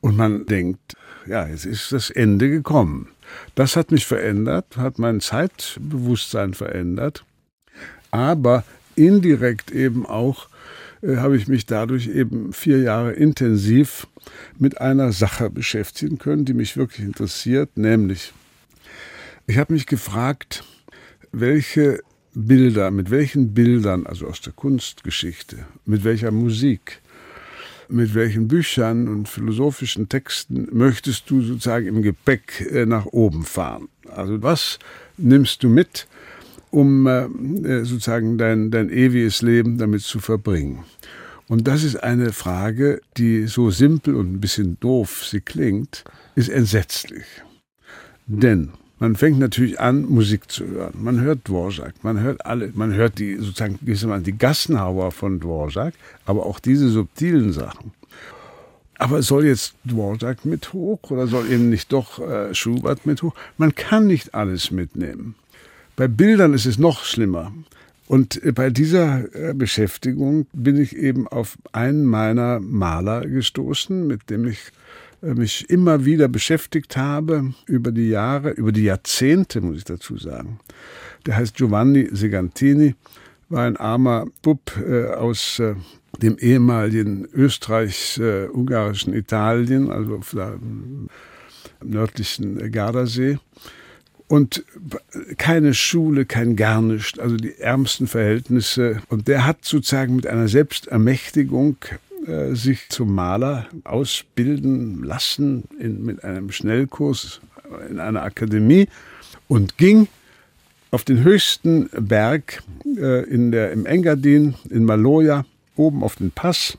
Und 0.00 0.16
man 0.16 0.46
denkt, 0.46 0.96
ja, 1.26 1.46
jetzt 1.46 1.66
ist 1.66 1.92
das 1.92 2.10
Ende 2.10 2.50
gekommen. 2.50 3.08
Das 3.54 3.76
hat 3.76 3.92
mich 3.92 4.06
verändert, 4.06 4.76
hat 4.76 4.98
mein 4.98 5.20
Zeitbewusstsein 5.20 6.54
verändert. 6.54 7.24
Aber 8.10 8.64
indirekt 8.96 9.70
eben 9.70 10.04
auch 10.04 10.48
äh, 11.02 11.16
habe 11.16 11.36
ich 11.36 11.46
mich 11.46 11.66
dadurch 11.66 12.08
eben 12.08 12.52
vier 12.52 12.80
Jahre 12.80 13.12
intensiv 13.12 14.08
mit 14.58 14.80
einer 14.80 15.12
Sache 15.12 15.48
beschäftigen 15.48 16.18
können, 16.18 16.44
die 16.44 16.54
mich 16.54 16.76
wirklich 16.76 17.06
interessiert, 17.06 17.76
nämlich 17.76 18.32
ich 19.46 19.58
habe 19.58 19.72
mich 19.72 19.86
gefragt, 19.86 20.62
welche 21.32 22.00
Bilder, 22.34 22.90
mit 22.90 23.10
welchen 23.10 23.54
Bildern, 23.54 24.06
also 24.06 24.26
aus 24.26 24.40
der 24.40 24.52
Kunstgeschichte, 24.52 25.66
mit 25.84 26.04
welcher 26.04 26.30
Musik, 26.30 27.00
mit 27.88 28.14
welchen 28.14 28.46
Büchern 28.46 29.08
und 29.08 29.28
philosophischen 29.28 30.08
Texten 30.08 30.68
möchtest 30.72 31.28
du 31.28 31.42
sozusagen 31.42 31.86
im 31.86 32.02
Gepäck 32.02 32.66
äh, 32.70 32.86
nach 32.86 33.06
oben 33.06 33.44
fahren? 33.44 33.88
Also 34.08 34.42
was 34.42 34.78
nimmst 35.16 35.62
du 35.62 35.68
mit, 35.68 36.06
um 36.70 37.06
äh, 37.06 37.24
äh, 37.24 37.84
sozusagen 37.84 38.38
dein, 38.38 38.70
dein 38.70 38.90
ewiges 38.90 39.42
Leben 39.42 39.78
damit 39.78 40.02
zu 40.02 40.20
verbringen? 40.20 40.84
Und 41.48 41.66
das 41.66 41.82
ist 41.82 41.96
eine 41.96 42.32
Frage, 42.32 43.00
die 43.16 43.48
so 43.48 43.72
simpel 43.72 44.14
und 44.14 44.32
ein 44.32 44.40
bisschen 44.40 44.78
doof 44.78 45.24
sie 45.24 45.40
klingt, 45.40 46.04
ist 46.36 46.48
entsetzlich. 46.48 47.24
Denn 48.26 48.70
man 49.00 49.16
fängt 49.16 49.38
natürlich 49.38 49.80
an, 49.80 50.02
Musik 50.02 50.50
zu 50.50 50.66
hören. 50.66 50.92
Man 51.00 51.20
hört 51.20 51.48
Dvorak, 51.48 51.94
man 52.02 52.20
hört 52.20 52.44
alle, 52.44 52.70
man 52.74 52.94
hört 52.94 53.18
die 53.18 53.36
sozusagen 53.36 53.78
die 53.82 54.38
Gassenhauer 54.38 55.10
von 55.10 55.40
Dvorak, 55.40 55.94
aber 56.26 56.44
auch 56.46 56.60
diese 56.60 56.88
subtilen 56.90 57.52
Sachen. 57.52 57.92
Aber 58.98 59.22
soll 59.22 59.46
jetzt 59.46 59.74
Dvorak 59.84 60.44
mit 60.44 60.74
hoch 60.74 61.00
oder 61.10 61.26
soll 61.26 61.50
eben 61.50 61.70
nicht 61.70 61.90
doch 61.90 62.18
äh, 62.18 62.54
Schubert 62.54 63.06
mit 63.06 63.22
hoch? 63.22 63.34
Man 63.56 63.74
kann 63.74 64.06
nicht 64.06 64.34
alles 64.34 64.70
mitnehmen. 64.70 65.34
Bei 65.96 66.06
Bildern 66.06 66.52
ist 66.52 66.66
es 66.66 66.78
noch 66.78 67.04
schlimmer. 67.04 67.52
Und 68.06 68.42
äh, 68.44 68.52
bei 68.52 68.68
dieser 68.68 69.34
äh, 69.34 69.54
Beschäftigung 69.54 70.46
bin 70.52 70.78
ich 70.78 70.94
eben 70.94 71.26
auf 71.26 71.56
einen 71.72 72.04
meiner 72.04 72.60
Maler 72.60 73.26
gestoßen, 73.26 74.06
mit 74.06 74.28
dem 74.28 74.46
ich 74.46 74.58
mich 75.22 75.68
immer 75.68 76.04
wieder 76.04 76.28
beschäftigt 76.28 76.96
habe 76.96 77.52
über 77.66 77.92
die 77.92 78.08
Jahre, 78.08 78.50
über 78.50 78.72
die 78.72 78.84
Jahrzehnte, 78.84 79.60
muss 79.60 79.78
ich 79.78 79.84
dazu 79.84 80.16
sagen. 80.16 80.60
Der 81.26 81.36
heißt 81.36 81.56
Giovanni 81.56 82.08
Segantini, 82.12 82.94
war 83.48 83.64
ein 83.64 83.76
armer 83.76 84.26
Bub 84.42 84.72
äh, 84.86 85.06
aus 85.06 85.58
äh, 85.58 85.74
dem 86.22 86.38
ehemaligen 86.38 87.26
österreich-ungarischen 87.32 89.14
Italien, 89.14 89.90
also 89.90 90.16
auf 90.16 90.30
der 90.30 90.58
nördlichen 91.82 92.70
Gardasee. 92.72 93.38
Und 94.28 94.64
keine 95.38 95.74
Schule, 95.74 96.24
kein 96.24 96.54
Garnischt, 96.54 97.18
also 97.18 97.36
die 97.36 97.58
ärmsten 97.58 98.06
Verhältnisse. 98.06 99.02
Und 99.08 99.26
der 99.26 99.44
hat 99.44 99.64
sozusagen 99.64 100.14
mit 100.14 100.26
einer 100.26 100.46
Selbstermächtigung 100.46 101.76
äh, 102.26 102.54
sich 102.54 102.88
zum 102.88 103.14
Maler 103.14 103.66
ausbilden 103.84 105.02
lassen 105.02 105.64
in, 105.78 106.04
mit 106.04 106.22
einem 106.24 106.50
Schnellkurs 106.50 107.40
in 107.88 108.00
einer 108.00 108.22
Akademie 108.22 108.88
und 109.48 109.78
ging 109.78 110.08
auf 110.90 111.04
den 111.04 111.22
höchsten 111.22 111.88
Berg 111.92 112.62
äh, 112.84 113.24
in 113.24 113.52
der, 113.52 113.72
im 113.72 113.86
Engadin 113.86 114.54
in 114.68 114.84
Maloja, 114.84 115.44
oben 115.76 116.02
auf 116.02 116.16
den 116.16 116.30
Pass, 116.30 116.78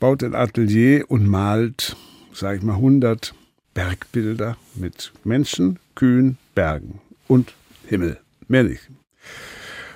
baut 0.00 0.22
ein 0.22 0.34
Atelier 0.34 1.04
und 1.08 1.26
malt, 1.26 1.96
sage 2.32 2.58
ich 2.58 2.62
mal, 2.64 2.74
100 2.74 3.34
Bergbilder 3.74 4.56
mit 4.74 5.12
Menschen, 5.24 5.78
Kühen, 5.94 6.38
Bergen 6.54 7.00
und 7.28 7.54
Himmel. 7.86 8.18
Mehr 8.48 8.64
nicht. 8.64 8.88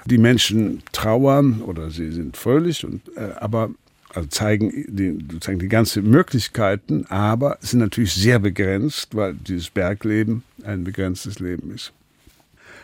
Die 0.06 0.18
Menschen 0.18 0.82
trauern 0.92 1.62
oder 1.62 1.90
sie 1.90 2.12
sind 2.12 2.36
fröhlich, 2.36 2.84
und, 2.84 3.02
äh, 3.16 3.32
aber 3.36 3.70
also 4.18 4.28
zeigen 4.30 4.84
die, 4.88 5.16
sozusagen 5.30 5.60
die 5.60 5.68
ganzen 5.68 6.10
Möglichkeiten, 6.10 7.06
aber 7.08 7.56
sind 7.60 7.78
natürlich 7.78 8.12
sehr 8.12 8.40
begrenzt, 8.40 9.14
weil 9.14 9.34
dieses 9.34 9.70
Bergleben 9.70 10.42
ein 10.64 10.82
begrenztes 10.82 11.38
Leben 11.38 11.72
ist. 11.72 11.92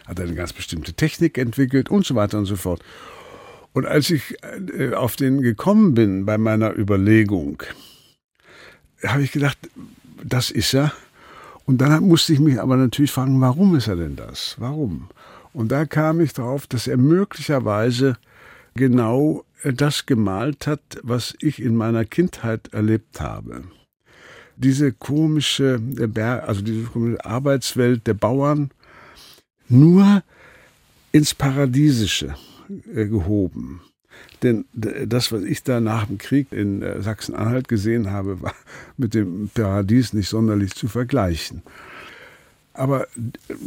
Hat 0.06 0.20
eine 0.20 0.34
ganz 0.34 0.52
bestimmte 0.52 0.92
Technik 0.92 1.36
entwickelt 1.36 1.90
und 1.90 2.06
so 2.06 2.14
weiter 2.14 2.38
und 2.38 2.46
so 2.46 2.54
fort. 2.54 2.84
Und 3.72 3.86
als 3.86 4.10
ich 4.10 4.36
äh, 4.78 4.92
auf 4.94 5.16
den 5.16 5.42
gekommen 5.42 5.94
bin 5.94 6.24
bei 6.24 6.38
meiner 6.38 6.78
Überlegung, 6.78 7.64
habe 9.04 9.22
ich 9.22 9.32
gedacht, 9.32 9.58
das 10.22 10.52
ist 10.52 10.72
er. 10.72 10.92
Und 11.66 11.78
dann 11.78 12.04
musste 12.04 12.32
ich 12.32 12.38
mich 12.38 12.60
aber 12.60 12.76
natürlich 12.76 13.10
fragen, 13.10 13.40
warum 13.40 13.74
ist 13.74 13.88
er 13.88 13.96
denn 13.96 14.14
das? 14.14 14.54
Warum? 14.58 15.08
Und 15.52 15.72
da 15.72 15.84
kam 15.84 16.20
ich 16.20 16.32
darauf, 16.32 16.68
dass 16.68 16.86
er 16.86 16.96
möglicherweise 16.96 18.18
genau 18.74 19.44
das 19.72 20.06
gemalt 20.06 20.66
hat, 20.66 20.80
was 21.02 21.34
ich 21.40 21.60
in 21.60 21.76
meiner 21.76 22.04
Kindheit 22.04 22.72
erlebt 22.72 23.20
habe. 23.20 23.64
Diese 24.56 24.92
komische, 24.92 25.80
also 26.46 26.62
diese 26.62 26.84
komische 26.84 27.24
Arbeitswelt 27.24 28.06
der 28.06 28.14
Bauern 28.14 28.70
nur 29.68 30.22
ins 31.12 31.34
Paradiesische 31.34 32.34
äh, 32.94 33.06
gehoben. 33.06 33.80
Denn 34.42 34.66
das, 34.74 35.32
was 35.32 35.42
ich 35.42 35.62
da 35.62 35.80
nach 35.80 36.06
dem 36.06 36.18
Krieg 36.18 36.52
in 36.52 36.82
äh, 36.82 37.00
Sachsen-Anhalt 37.02 37.66
gesehen 37.66 38.10
habe, 38.10 38.40
war 38.42 38.54
mit 38.96 39.14
dem 39.14 39.48
Paradies 39.52 40.12
nicht 40.12 40.28
sonderlich 40.28 40.74
zu 40.74 40.88
vergleichen. 40.88 41.62
Aber 42.74 43.06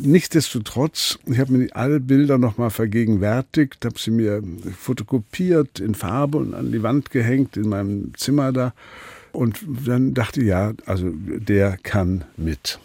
nichtsdestotrotz, 0.01 1.17
ich 1.25 1.39
habe 1.39 1.53
mir 1.53 1.75
alle 1.75 2.01
Bilder 2.01 2.37
nochmal 2.37 2.69
vergegenwärtigt, 2.69 3.85
habe 3.85 3.97
sie 3.97 4.11
mir 4.11 4.43
fotokopiert 4.77 5.79
in 5.79 5.95
Farbe 5.95 6.37
und 6.37 6.53
an 6.53 6.73
die 6.73 6.83
Wand 6.83 7.09
gehängt 7.09 7.55
in 7.55 7.69
meinem 7.69 8.13
Zimmer 8.17 8.51
da. 8.51 8.73
Und 9.31 9.59
dann 9.85 10.13
dachte 10.13 10.41
ich, 10.41 10.47
ja, 10.47 10.73
also 10.85 11.09
der 11.13 11.77
kann 11.83 12.25
mit. 12.35 12.79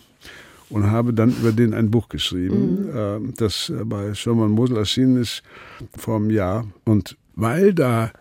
Und 0.70 0.90
habe 0.90 1.12
dann 1.12 1.30
über 1.30 1.50
den 1.50 1.74
ein 1.74 1.90
Buch 1.90 2.08
geschrieben, 2.08 2.84
mhm. 2.84 3.30
äh, 3.30 3.32
das 3.36 3.72
bei 3.84 4.14
Sherman 4.14 4.52
Mosel 4.52 4.76
erschienen 4.76 5.20
ist 5.20 5.42
vor 5.98 6.16
einem 6.16 6.30
Jahr. 6.30 6.66
Und 6.84 7.16
weil 7.34 7.74
da 7.74 8.12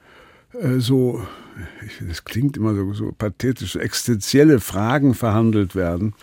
äh, 0.59 0.79
so, 0.79 1.21
das 2.07 2.25
klingt 2.25 2.57
immer 2.57 2.73
so, 2.73 2.93
so 2.93 3.11
pathetisch, 3.11 3.75
existenzielle 3.75 4.59
Fragen 4.59 5.13
verhandelt 5.13 5.75
werden, 5.75 6.13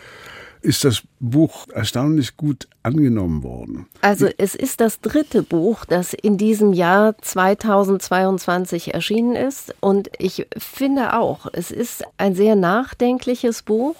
ist 0.60 0.84
das 0.84 1.02
Buch 1.20 1.66
erstaunlich 1.72 2.36
gut 2.36 2.68
angenommen 2.82 3.42
worden. 3.42 3.86
Also 4.00 4.28
es 4.38 4.54
ist 4.54 4.80
das 4.80 5.00
dritte 5.00 5.42
Buch, 5.42 5.84
das 5.84 6.14
in 6.14 6.36
diesem 6.36 6.72
Jahr 6.72 7.16
2022 7.18 8.94
erschienen 8.94 9.36
ist. 9.36 9.74
Und 9.80 10.10
ich 10.18 10.46
finde 10.56 11.18
auch, 11.18 11.46
es 11.52 11.70
ist 11.70 12.04
ein 12.16 12.34
sehr 12.34 12.56
nachdenkliches 12.56 13.62
Buch. 13.62 13.96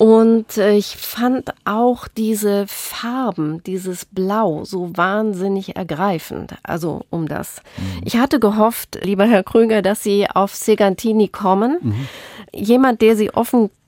Und 0.00 0.56
äh, 0.56 0.76
ich 0.76 0.96
fand 0.96 1.52
auch 1.66 2.08
diese 2.08 2.64
Farben, 2.66 3.62
dieses 3.64 4.06
Blau 4.06 4.64
so 4.64 4.96
wahnsinnig 4.96 5.76
ergreifend. 5.76 6.54
Also 6.62 7.04
um 7.10 7.28
das. 7.28 7.60
Mhm. 7.76 8.04
Ich 8.06 8.16
hatte 8.16 8.40
gehofft, 8.40 8.98
lieber 9.02 9.26
Herr 9.26 9.42
Krüger, 9.42 9.82
dass 9.82 10.02
Sie 10.02 10.26
auf 10.26 10.54
Segantini 10.54 11.28
kommen. 11.28 11.76
Mhm. 11.82 12.08
Jemand, 12.50 13.02
der 13.02 13.14
Sie 13.14 13.30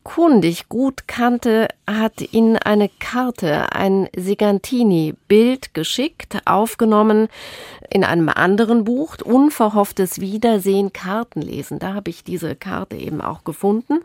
offenkundig 0.05 0.69
gut 0.69 1.07
kannte, 1.07 1.69
hat 1.87 2.33
Ihnen 2.33 2.57
eine 2.57 2.89
Karte, 2.89 3.73
ein 3.73 4.09
Segantini-Bild 4.17 5.75
geschickt, 5.75 6.39
aufgenommen 6.45 7.29
in 7.91 8.05
einem 8.05 8.29
anderen 8.29 8.85
Buch, 8.85 9.17
Unverhofftes 9.25 10.21
Wiedersehen, 10.21 10.93
Kartenlesen. 10.93 11.79
Da 11.79 11.95
habe 11.95 12.11
ich 12.11 12.25
diese 12.25 12.57
Karte 12.57 12.97
eben 12.97 13.21
auch 13.21 13.45
gefunden. 13.45 14.01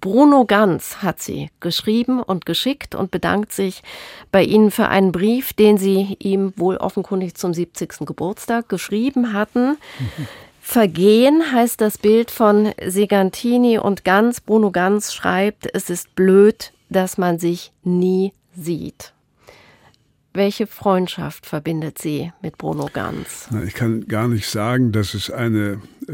Bruno 0.00 0.44
Ganz 0.44 0.98
hat 0.98 1.20
sie 1.20 1.50
geschrieben 1.58 2.22
und 2.22 2.46
geschickt 2.46 2.94
und 2.94 3.10
bedankt 3.10 3.52
sich 3.52 3.82
bei 4.30 4.44
Ihnen 4.44 4.70
für 4.70 4.88
einen 4.88 5.10
Brief, 5.10 5.52
den 5.52 5.76
Sie 5.76 6.16
ihm 6.20 6.52
wohl 6.56 6.76
offenkundig 6.76 7.34
zum 7.34 7.52
70. 7.52 8.06
Geburtstag 8.06 8.68
geschrieben 8.68 9.32
hatten. 9.32 9.76
Vergehen 10.70 11.50
heißt 11.50 11.80
das 11.80 11.96
Bild 11.96 12.30
von 12.30 12.72
Segantini 12.86 13.78
und 13.78 14.04
Ganz. 14.04 14.42
Bruno 14.42 14.70
Ganz 14.70 15.14
schreibt, 15.14 15.66
es 15.72 15.88
ist 15.88 16.14
blöd, 16.14 16.74
dass 16.90 17.16
man 17.16 17.38
sich 17.38 17.72
nie 17.84 18.34
sieht. 18.54 19.14
Welche 20.34 20.66
Freundschaft 20.66 21.46
verbindet 21.46 21.96
Sie 21.96 22.34
mit 22.42 22.58
Bruno 22.58 22.90
Ganz? 22.92 23.48
Ich 23.66 23.72
kann 23.72 24.08
gar 24.08 24.28
nicht 24.28 24.46
sagen, 24.46 24.92
dass 24.92 25.14
es 25.14 25.30
eine 25.30 25.80
äh, 26.06 26.12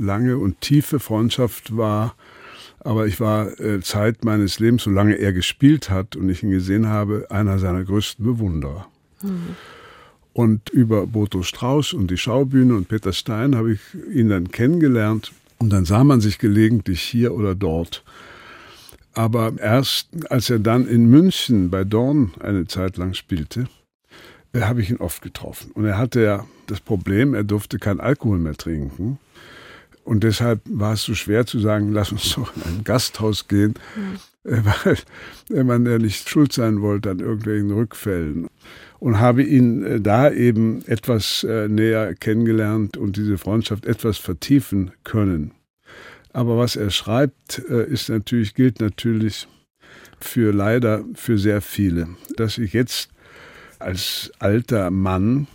lange 0.00 0.36
und 0.36 0.60
tiefe 0.60 0.98
Freundschaft 0.98 1.76
war. 1.76 2.16
Aber 2.80 3.06
ich 3.06 3.20
war 3.20 3.60
äh, 3.60 3.80
Zeit 3.82 4.24
meines 4.24 4.58
Lebens, 4.58 4.82
solange 4.82 5.14
er 5.14 5.32
gespielt 5.32 5.90
hat 5.90 6.16
und 6.16 6.28
ich 6.28 6.42
ihn 6.42 6.50
gesehen 6.50 6.88
habe, 6.88 7.28
einer 7.30 7.60
seiner 7.60 7.84
größten 7.84 8.24
Bewunderer. 8.24 8.88
Mhm. 9.22 9.54
Und 10.32 10.70
über 10.70 11.06
Boto 11.06 11.42
Strauß 11.42 11.92
und 11.92 12.10
die 12.10 12.16
Schaubühne 12.16 12.74
und 12.74 12.88
Peter 12.88 13.12
Stein 13.12 13.54
habe 13.54 13.72
ich 13.72 13.80
ihn 14.12 14.28
dann 14.28 14.50
kennengelernt. 14.50 15.32
Und 15.58 15.70
dann 15.70 15.84
sah 15.84 16.04
man 16.04 16.20
sich 16.20 16.38
gelegentlich 16.38 17.02
hier 17.02 17.34
oder 17.34 17.54
dort. 17.54 18.02
Aber 19.14 19.52
erst 19.58 20.08
als 20.30 20.48
er 20.48 20.58
dann 20.58 20.86
in 20.86 21.06
München 21.06 21.70
bei 21.70 21.84
Dorn 21.84 22.32
eine 22.40 22.66
Zeit 22.66 22.96
lang 22.96 23.14
spielte, 23.14 23.66
äh, 24.52 24.62
habe 24.62 24.80
ich 24.80 24.90
ihn 24.90 24.96
oft 24.98 25.22
getroffen. 25.22 25.70
Und 25.72 25.84
er 25.84 25.98
hatte 25.98 26.22
ja 26.22 26.46
das 26.66 26.80
Problem, 26.80 27.34
er 27.34 27.44
durfte 27.44 27.78
kein 27.78 28.00
Alkohol 28.00 28.38
mehr 28.38 28.56
trinken. 28.56 29.18
Und 30.04 30.24
deshalb 30.24 30.62
war 30.64 30.94
es 30.94 31.02
so 31.02 31.14
schwer 31.14 31.46
zu 31.46 31.60
sagen, 31.60 31.92
lass 31.92 32.10
uns 32.10 32.34
doch 32.34 32.56
in 32.56 32.62
ein 32.62 32.84
Gasthaus 32.84 33.46
gehen, 33.48 33.74
mhm. 34.44 34.64
weil 35.48 35.64
man 35.64 35.86
ja 35.86 35.98
nicht 35.98 36.28
schuld 36.28 36.52
sein 36.52 36.80
wollte 36.80 37.10
an 37.10 37.20
irgendwelchen 37.20 37.70
Rückfällen. 37.70 38.48
Und 39.02 39.18
habe 39.18 39.42
ihn 39.42 39.82
äh, 39.84 40.00
da 40.00 40.30
eben 40.30 40.84
etwas 40.86 41.42
äh, 41.42 41.66
näher 41.66 42.14
kennengelernt 42.14 42.96
und 42.96 43.16
diese 43.16 43.36
Freundschaft 43.36 43.84
etwas 43.84 44.18
vertiefen 44.18 44.92
können. 45.02 45.50
Aber 46.32 46.56
was 46.56 46.76
er 46.76 46.90
schreibt, 46.90 47.58
ist 47.58 48.08
natürlich, 48.08 48.54
gilt 48.54 48.80
natürlich 48.80 49.48
für 50.18 50.52
leider 50.52 51.04
für 51.14 51.36
sehr 51.36 51.60
viele. 51.60 52.08
Dass 52.36 52.56
ich 52.56 52.72
jetzt 52.72 53.10
als 53.78 54.32
alter 54.38 54.90
Mann 54.90 55.46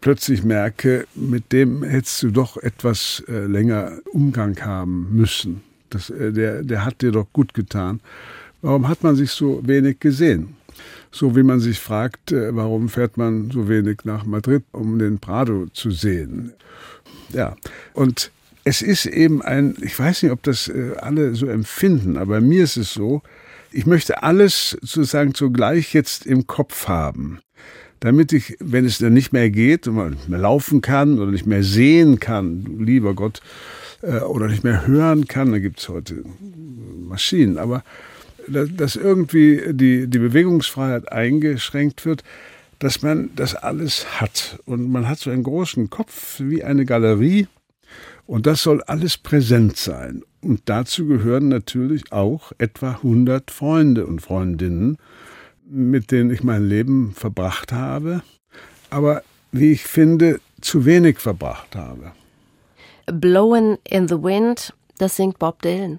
plötzlich 0.00 0.44
merke, 0.44 1.06
mit 1.14 1.52
dem 1.52 1.82
hättest 1.82 2.22
du 2.22 2.30
doch 2.30 2.56
etwas 2.56 3.22
äh, 3.28 3.46
länger 3.46 3.98
Umgang 4.12 4.60
haben 4.60 5.08
müssen. 5.12 5.62
Das, 5.90 6.10
äh, 6.10 6.32
der, 6.32 6.62
der 6.62 6.84
hat 6.84 7.02
dir 7.02 7.12
doch 7.12 7.26
gut 7.32 7.54
getan. 7.54 8.00
Warum 8.62 8.88
hat 8.88 9.02
man 9.02 9.16
sich 9.16 9.30
so 9.30 9.60
wenig 9.66 10.00
gesehen? 10.00 10.55
So 11.16 11.34
wie 11.34 11.42
man 11.42 11.60
sich 11.60 11.80
fragt, 11.80 12.30
äh, 12.30 12.54
warum 12.54 12.90
fährt 12.90 13.16
man 13.16 13.50
so 13.50 13.70
wenig 13.70 14.00
nach 14.04 14.26
Madrid, 14.26 14.64
um 14.72 14.98
den 14.98 15.18
Prado 15.18 15.66
zu 15.72 15.90
sehen? 15.90 16.52
Ja, 17.32 17.56
und 17.94 18.30
es 18.64 18.82
ist 18.82 19.06
eben 19.06 19.40
ein, 19.40 19.76
ich 19.80 19.98
weiß 19.98 20.22
nicht, 20.22 20.32
ob 20.32 20.42
das 20.42 20.68
äh, 20.68 20.92
alle 21.00 21.34
so 21.34 21.46
empfinden, 21.46 22.18
aber 22.18 22.42
mir 22.42 22.64
ist 22.64 22.76
es 22.76 22.92
so, 22.92 23.22
ich 23.72 23.86
möchte 23.86 24.22
alles 24.22 24.76
sozusagen 24.82 25.32
zugleich 25.32 25.94
jetzt 25.94 26.26
im 26.26 26.46
Kopf 26.46 26.86
haben 26.86 27.40
damit 28.00 28.34
ich, 28.34 28.58
wenn 28.60 28.84
es 28.84 28.98
dann 28.98 29.14
nicht 29.14 29.32
mehr 29.32 29.48
geht 29.48 29.88
und 29.88 29.94
man 29.94 30.10
nicht 30.10 30.28
mehr 30.28 30.38
laufen 30.38 30.82
kann 30.82 31.18
oder 31.18 31.30
nicht 31.30 31.46
mehr 31.46 31.62
sehen 31.62 32.20
kann, 32.20 32.78
lieber 32.78 33.14
Gott, 33.14 33.40
äh, 34.02 34.18
oder 34.18 34.48
nicht 34.48 34.64
mehr 34.64 34.86
hören 34.86 35.26
kann, 35.26 35.50
da 35.50 35.58
gibt 35.58 35.80
es 35.80 35.88
heute 35.88 36.22
Maschinen, 37.08 37.56
aber 37.56 37.82
dass 38.48 38.96
irgendwie 38.96 39.62
die, 39.72 40.06
die 40.06 40.18
Bewegungsfreiheit 40.18 41.10
eingeschränkt 41.10 42.04
wird, 42.04 42.22
dass 42.78 43.02
man 43.02 43.30
das 43.34 43.54
alles 43.54 44.20
hat. 44.20 44.58
Und 44.66 44.90
man 44.90 45.08
hat 45.08 45.18
so 45.18 45.30
einen 45.30 45.42
großen 45.42 45.90
Kopf 45.90 46.40
wie 46.40 46.62
eine 46.62 46.84
Galerie 46.84 47.48
und 48.26 48.46
das 48.46 48.62
soll 48.62 48.82
alles 48.82 49.16
präsent 49.16 49.76
sein. 49.76 50.22
Und 50.40 50.62
dazu 50.66 51.06
gehören 51.06 51.48
natürlich 51.48 52.12
auch 52.12 52.52
etwa 52.58 52.92
100 52.92 53.50
Freunde 53.50 54.06
und 54.06 54.20
Freundinnen, 54.20 54.98
mit 55.68 56.10
denen 56.10 56.30
ich 56.30 56.42
mein 56.42 56.68
Leben 56.68 57.12
verbracht 57.14 57.72
habe, 57.72 58.22
aber 58.90 59.22
wie 59.52 59.72
ich 59.72 59.84
finde, 59.84 60.40
zu 60.60 60.84
wenig 60.84 61.18
verbracht 61.18 61.74
habe. 61.74 62.12
Blowin' 63.06 63.78
in 63.84 64.08
the 64.08 64.22
Wind, 64.22 64.74
das 64.98 65.16
singt 65.16 65.38
Bob 65.38 65.62
Dylan. 65.62 65.98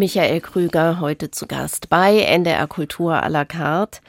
Michael 0.00 0.40
Krüger 0.40 0.98
heute 1.00 1.30
zu 1.30 1.46
Gast 1.46 1.90
bei 1.90 2.20
NDR 2.20 2.66
Kultur 2.66 3.22
à 3.22 3.28
la 3.28 3.44
carte, 3.44 4.00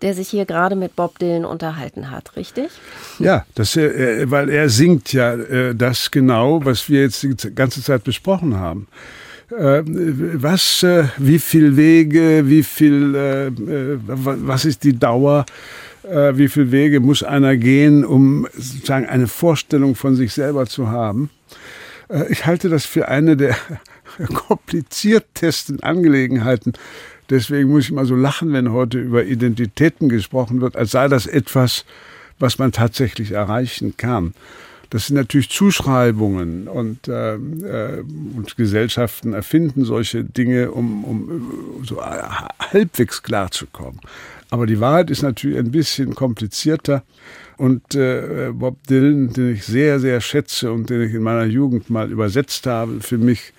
der 0.00 0.14
sich 0.14 0.28
hier 0.28 0.46
gerade 0.46 0.74
mit 0.74 0.96
Bob 0.96 1.18
Dylan 1.18 1.44
unterhalten 1.44 2.10
hat, 2.10 2.34
richtig? 2.34 2.70
Ja, 3.18 3.44
das, 3.54 3.76
äh, 3.76 4.30
weil 4.30 4.48
er 4.48 4.70
singt 4.70 5.12
ja 5.12 5.34
äh, 5.34 5.74
das 5.74 6.10
genau, 6.10 6.64
was 6.64 6.88
wir 6.88 7.02
jetzt 7.02 7.22
die 7.24 7.54
ganze 7.54 7.82
Zeit 7.82 8.04
besprochen 8.04 8.56
haben. 8.56 8.88
Äh, 9.50 9.82
was, 9.84 10.82
äh, 10.82 11.04
wie 11.18 11.38
viel 11.38 11.76
Wege, 11.76 12.44
wie 12.46 12.62
viel, 12.62 13.14
äh, 13.14 13.46
äh, 13.48 13.98
was 14.06 14.64
ist 14.64 14.82
die 14.82 14.98
Dauer, 14.98 15.44
wie 16.04 16.48
viel 16.48 16.72
Wege 16.72 16.98
muss 16.98 17.22
einer 17.22 17.56
gehen, 17.56 18.04
um 18.04 18.48
sozusagen 18.54 19.06
eine 19.06 19.28
Vorstellung 19.28 19.94
von 19.94 20.16
sich 20.16 20.32
selber 20.32 20.66
zu 20.66 20.88
haben? 20.88 21.30
Ich 22.28 22.44
halte 22.44 22.68
das 22.68 22.84
für 22.84 23.06
eine 23.06 23.36
der 23.36 23.54
kompliziertesten 24.34 25.82
Angelegenheiten. 25.82 26.72
Deswegen 27.30 27.70
muss 27.70 27.84
ich 27.84 27.92
mal 27.92 28.06
so 28.06 28.14
lachen, 28.14 28.52
wenn 28.52 28.72
heute 28.72 28.98
über 28.98 29.24
Identitäten 29.24 30.08
gesprochen 30.08 30.60
wird, 30.60 30.76
als 30.76 30.90
sei 30.90 31.08
das 31.08 31.26
etwas, 31.26 31.84
was 32.38 32.58
man 32.58 32.72
tatsächlich 32.72 33.32
erreichen 33.32 33.96
kann. 33.96 34.34
Das 34.90 35.06
sind 35.06 35.16
natürlich 35.16 35.48
Zuschreibungen 35.48 36.68
und, 36.68 37.08
äh, 37.08 37.36
äh, 37.36 38.04
und 38.36 38.54
Gesellschaften 38.58 39.32
erfinden 39.32 39.86
solche 39.86 40.22
Dinge, 40.22 40.70
um, 40.70 41.04
um 41.04 41.82
so 41.82 42.04
halbwegs 42.04 43.22
klarzukommen. 43.22 44.00
Aber 44.50 44.66
die 44.66 44.80
Wahrheit 44.80 45.08
ist 45.08 45.22
natürlich 45.22 45.56
ein 45.56 45.70
bisschen 45.70 46.14
komplizierter. 46.14 47.04
Und 47.56 47.94
äh, 47.94 48.50
Bob 48.52 48.86
Dylan, 48.86 49.32
den 49.32 49.54
ich 49.54 49.64
sehr, 49.64 49.98
sehr 49.98 50.20
schätze 50.20 50.70
und 50.70 50.90
den 50.90 51.00
ich 51.00 51.14
in 51.14 51.22
meiner 51.22 51.44
Jugend 51.44 51.88
mal 51.88 52.10
übersetzt 52.10 52.66
habe, 52.66 53.00
für 53.00 53.16
mich, 53.16 53.54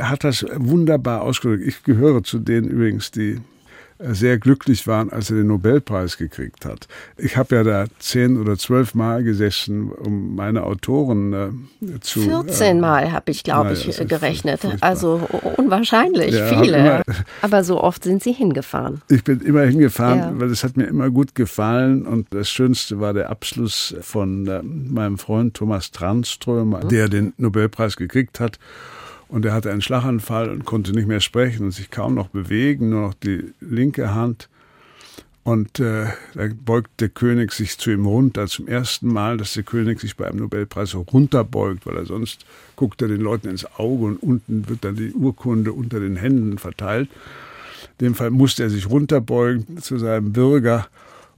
hat 0.00 0.24
das 0.24 0.44
wunderbar 0.54 1.22
ausgedrückt. 1.22 1.64
Ich 1.66 1.82
gehöre 1.82 2.22
zu 2.22 2.38
denen 2.38 2.68
übrigens, 2.68 3.10
die 3.10 3.40
sehr 4.10 4.38
glücklich 4.38 4.86
waren, 4.86 5.10
als 5.10 5.30
er 5.30 5.36
den 5.36 5.46
Nobelpreis 5.48 6.16
gekriegt 6.16 6.64
hat. 6.64 6.88
Ich 7.16 7.36
habe 7.36 7.54
ja 7.56 7.62
da 7.62 7.84
zehn 7.98 8.36
oder 8.36 8.56
zwölf 8.58 8.94
Mal 8.94 9.22
gesessen, 9.22 9.90
um 9.90 10.34
meine 10.34 10.64
Autoren 10.64 11.32
äh, 11.32 12.00
zu. 12.00 12.22
14 12.22 12.76
äh, 12.78 12.80
Mal 12.80 13.12
habe 13.12 13.30
ich, 13.30 13.44
glaube 13.44 13.72
ich, 13.72 13.96
gerechnet. 14.08 14.60
Also 14.80 15.28
unwahrscheinlich 15.56 16.34
ja, 16.34 16.46
viele. 16.46 16.78
Immer, 16.78 17.02
Aber 17.42 17.64
so 17.64 17.80
oft 17.80 18.04
sind 18.04 18.22
Sie 18.22 18.32
hingefahren. 18.32 19.02
Ich 19.08 19.24
bin 19.24 19.40
immer 19.40 19.62
hingefahren, 19.62 20.18
ja. 20.18 20.32
weil 20.34 20.50
es 20.50 20.64
hat 20.64 20.76
mir 20.76 20.86
immer 20.86 21.10
gut 21.10 21.34
gefallen. 21.34 22.06
Und 22.06 22.28
das 22.30 22.50
Schönste 22.50 23.00
war 23.00 23.12
der 23.12 23.30
Abschluss 23.30 23.94
von 24.00 24.46
äh, 24.46 24.62
meinem 24.62 25.18
Freund 25.18 25.54
Thomas 25.54 25.90
Tranströmer, 25.90 26.84
mhm. 26.84 26.88
der 26.88 27.08
den 27.08 27.32
Nobelpreis 27.36 27.96
gekriegt 27.96 28.40
hat. 28.40 28.58
Und 29.32 29.46
er 29.46 29.54
hatte 29.54 29.70
einen 29.70 29.80
Schlaganfall 29.80 30.50
und 30.50 30.66
konnte 30.66 30.92
nicht 30.92 31.08
mehr 31.08 31.20
sprechen 31.20 31.64
und 31.64 31.70
sich 31.70 31.90
kaum 31.90 32.14
noch 32.14 32.28
bewegen, 32.28 32.90
nur 32.90 33.00
noch 33.00 33.14
die 33.14 33.54
linke 33.62 34.14
Hand. 34.14 34.50
Und 35.42 35.80
äh, 35.80 36.04
da 36.34 36.48
beugt 36.62 37.00
der 37.00 37.08
König 37.08 37.52
sich 37.52 37.78
zu 37.78 37.90
ihm 37.90 38.04
runter, 38.04 38.46
zum 38.46 38.68
ersten 38.68 39.08
Mal, 39.08 39.38
dass 39.38 39.54
der 39.54 39.62
König 39.62 40.00
sich 40.00 40.18
bei 40.18 40.26
einem 40.26 40.40
Nobelpreis 40.40 40.90
so 40.90 41.00
runterbeugt, 41.00 41.86
weil 41.86 41.96
er 41.96 42.04
sonst 42.04 42.44
guckt 42.76 43.00
er 43.00 43.08
den 43.08 43.22
Leuten 43.22 43.48
ins 43.48 43.64
Auge 43.78 44.04
und 44.04 44.22
unten 44.22 44.68
wird 44.68 44.84
dann 44.84 44.96
die 44.96 45.14
Urkunde 45.14 45.72
unter 45.72 45.98
den 45.98 46.16
Händen 46.16 46.58
verteilt. 46.58 47.08
In 47.98 48.08
dem 48.08 48.14
Fall 48.14 48.30
musste 48.30 48.64
er 48.64 48.70
sich 48.70 48.90
runterbeugen 48.90 49.78
zu 49.78 49.96
seinem 49.96 50.34
Bürger 50.34 50.88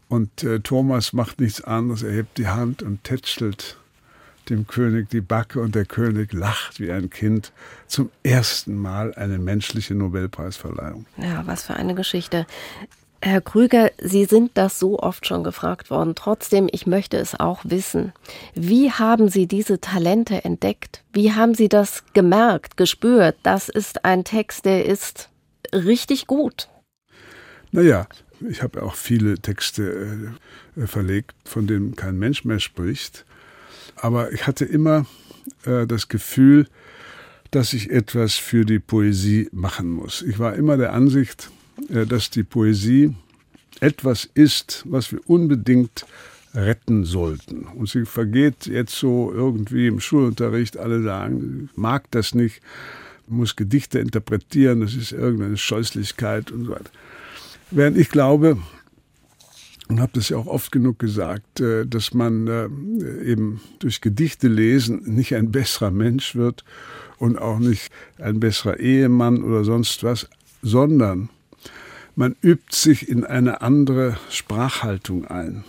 und 0.09 0.43
äh, 0.43 0.59
Thomas 0.59 1.13
macht 1.13 1.41
nichts 1.41 1.61
anderes, 1.61 2.03
er 2.03 2.13
hebt 2.13 2.39
die 2.39 2.49
Hand 2.49 2.83
und 2.83 3.05
tätschelt 3.05 3.77
dem 4.51 4.67
König 4.67 5.11
die 5.11 5.21
Backe 5.21 5.61
und 5.61 5.75
der 5.75 5.85
König 5.85 6.33
lacht 6.33 6.81
wie 6.81 6.91
ein 6.91 7.11
Kind. 7.11 7.53
Zum 7.87 8.11
ersten 8.23 8.77
Mal 8.77 9.15
eine 9.15 9.39
menschliche 9.39 9.95
Nobelpreisverleihung. 9.95 11.07
Ja, 11.17 11.43
was 11.47 11.65
für 11.65 11.75
eine 11.75 11.95
Geschichte. 11.95 12.47
Herr 13.23 13.41
Krüger, 13.41 13.91
Sie 13.99 14.27
sind 14.27 14.51
das 14.53 14.79
so 14.79 14.99
oft 14.99 15.27
schon 15.27 15.45
gefragt 15.45 15.89
worden. 15.89 16.15
Trotzdem, 16.15 16.69
ich 16.71 16.87
möchte 16.87 17.17
es 17.17 17.39
auch 17.41 17.61
wissen. 17.65 18.13
Wie 18.55 18.91
haben 18.91 19.31
Sie 19.31 19.47
diese 19.47 19.81
Talente 19.81 20.45
entdeckt? 20.45 21.03
Wie 21.15 21.33
haben 21.33 21.55
Sie 21.55 21.71
das 21.71 22.05
gemerkt, 22.13 22.77
gespürt? 22.77 23.37
Das 23.43 23.71
ist 23.71 24.05
ein 24.05 24.25
Text, 24.25 24.67
der 24.67 24.85
ist 24.85 25.31
richtig 25.73 26.27
gut. 26.27 26.69
Naja, 27.73 28.07
ich 28.47 28.63
habe 28.63 28.83
auch 28.83 28.95
viele 28.95 29.39
Texte 29.39 30.35
äh, 30.77 30.87
verlegt, 30.87 31.35
von 31.45 31.67
denen 31.67 31.97
kein 31.97 32.19
Mensch 32.19 32.45
mehr 32.45 32.61
spricht. 32.61 33.25
Aber 33.97 34.33
ich 34.33 34.47
hatte 34.47 34.65
immer 34.65 35.07
äh, 35.65 35.87
das 35.87 36.09
Gefühl, 36.09 36.67
dass 37.51 37.73
ich 37.73 37.91
etwas 37.91 38.35
für 38.35 38.65
die 38.65 38.81
Poesie 38.81 39.49
machen 39.53 39.91
muss. 39.91 40.23
Ich 40.23 40.39
war 40.39 40.55
immer 40.55 40.77
der 40.77 40.93
Ansicht, 40.93 41.51
äh, 41.89 42.07
dass 42.07 42.31
die 42.31 42.43
Poesie 42.43 43.15
etwas 43.81 44.29
ist, 44.35 44.83
was 44.87 45.13
wir 45.13 45.21
unbedingt 45.27 46.07
retten 46.55 47.05
sollten. 47.05 47.65
Und 47.65 47.89
sie 47.89 48.05
vergeht 48.05 48.67
jetzt 48.67 48.95
so 48.95 49.33
irgendwie 49.33 49.89
im 49.89 50.01
Schulunterricht, 50.01 50.77
alle 50.77 51.03
sagen, 51.03 51.69
mag 51.75 52.11
das 52.13 52.35
nicht, 52.35 52.61
muss 53.27 53.57
Gedichte 53.57 53.99
interpretieren, 53.99 54.81
das 54.81 54.95
ist 54.95 55.13
irgendeine 55.13 55.57
Scheußlichkeit 55.57 56.51
und 56.51 56.67
so 56.67 56.73
weiter. 56.73 56.91
Während 57.71 57.97
ich 57.99 58.09
glaube, 58.09 58.59
und 59.89 60.01
habe 60.01 60.13
das 60.15 60.31
ja 60.31 60.37
auch 60.37 60.47
oft 60.47 60.73
genug 60.73 60.99
gesagt, 60.99 61.61
äh, 61.61 61.87
dass 61.87 62.15
man 62.15 62.47
äh, 62.49 62.69
eben 63.25 63.61
durch 63.81 64.01
Gedichte 64.01 64.49
lesen 64.49 65.03
nicht 65.05 65.35
ein 65.35 65.53
besserer 65.53 65.91
Mensch 65.91 66.35
wird 66.35 66.65
und 67.19 67.39
auch 67.39 67.59
nicht 67.59 67.93
ein 68.19 68.41
besserer 68.41 68.81
Ehemann 68.81 69.43
oder 69.43 69.65
sonst 69.65 70.03
was, 70.03 70.29
sondern 70.63 71.29
man 72.17 72.37
übt 72.43 72.75
sich 72.75 73.09
in 73.09 73.25
eine 73.25 73.61
andere 73.61 74.17
Sprachhaltung 74.31 75.27
ein. 75.27 75.65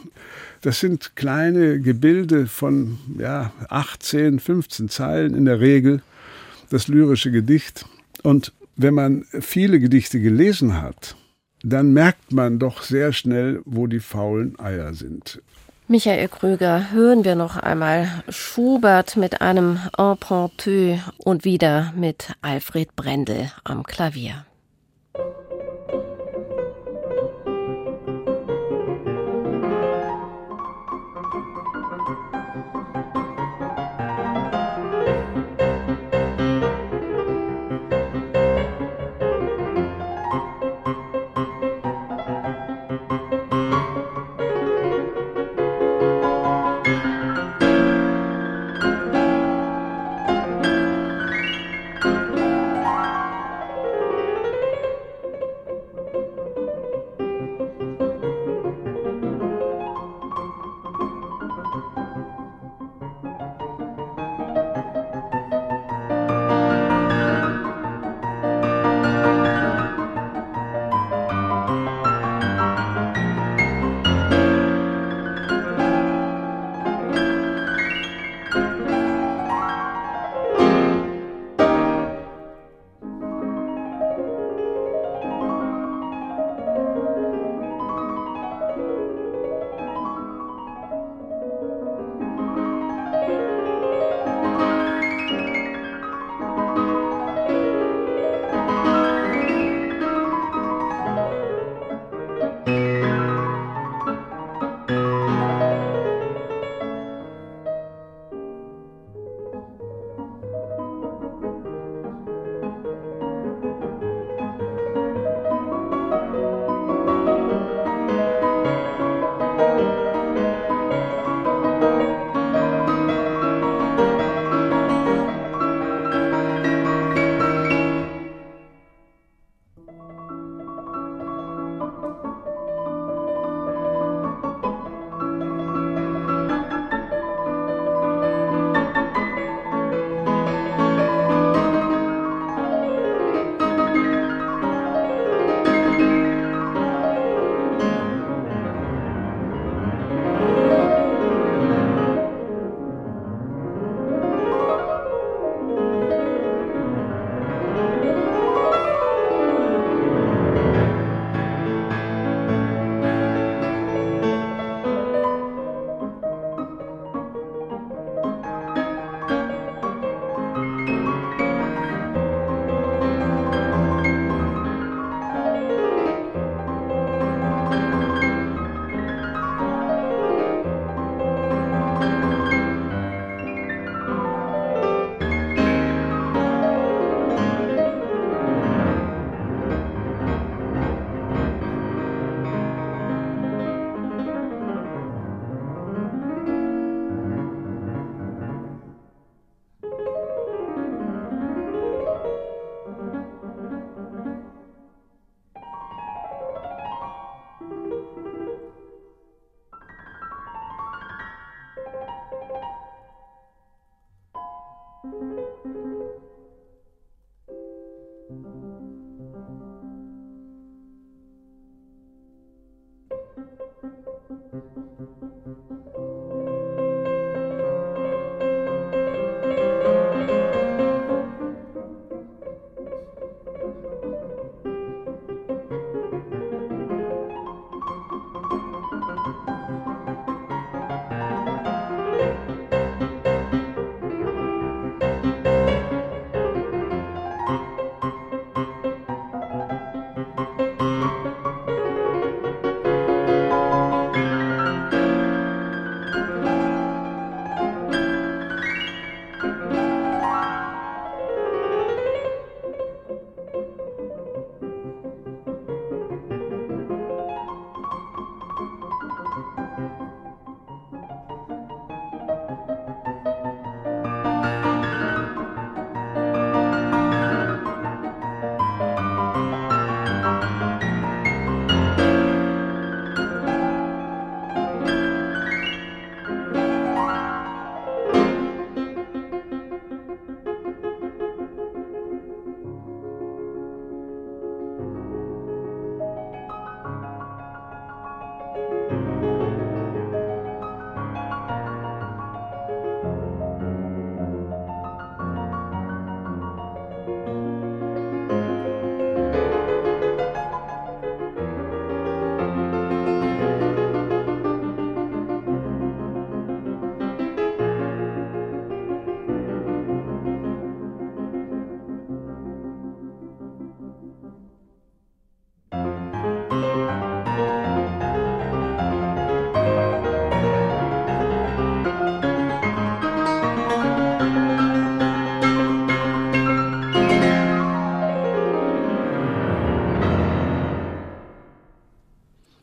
Das 0.62 0.80
sind 0.80 1.16
kleine 1.16 1.80
Gebilde 1.80 2.48
von 2.48 2.98
ja, 3.18 3.52
18, 3.70 4.40
15 4.40 4.90
Zeilen 4.90 5.36
in 5.36 5.46
der 5.46 5.60
Regel, 5.60 6.02
das 6.70 6.88
lyrische 6.88 7.32
Gedicht. 7.32 7.86
Und 8.24 8.54
wenn 8.76 8.94
man 8.94 9.26
viele 9.42 9.80
Gedichte 9.80 10.20
gelesen 10.20 10.82
hat, 10.82 11.16
dann 11.66 11.94
merkt 11.94 12.32
man 12.32 12.60
doch 12.60 12.84
sehr 12.84 13.12
schnell, 13.12 13.62
wo 13.66 13.88
die 13.88 14.00
faulen 14.00 14.58
Eier 14.60 14.94
sind. 14.94 15.42
Michael 15.88 16.28
Krüger, 16.30 16.92
hören 16.92 17.24
wir 17.26 17.36
noch 17.36 17.58
einmal 17.58 18.08
Schubert 18.30 19.18
mit 19.18 19.42
einem 19.42 19.80
Empruntu 19.98 20.98
und 21.18 21.44
wieder 21.44 21.94
mit 21.96 22.34
Alfred 22.42 22.96
Brendel 22.96 23.52
am 23.64 23.84
Klavier. 23.84 24.46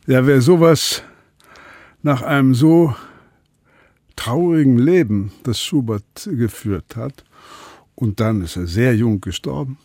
Ja, 0.08 0.26
wer 0.26 0.40
sowas 0.40 1.04
nach 2.02 2.22
einem 2.22 2.56
so 2.56 2.92
traurigen 4.16 4.76
Leben, 4.76 5.30
das 5.44 5.60
Schubert 5.60 6.28
geführt 6.28 6.96
hat, 6.96 7.24
und 7.94 8.18
dann 8.18 8.42
ist 8.42 8.56
er 8.56 8.66
sehr 8.66 8.96
jung 8.96 9.20
gestorben, 9.20 9.78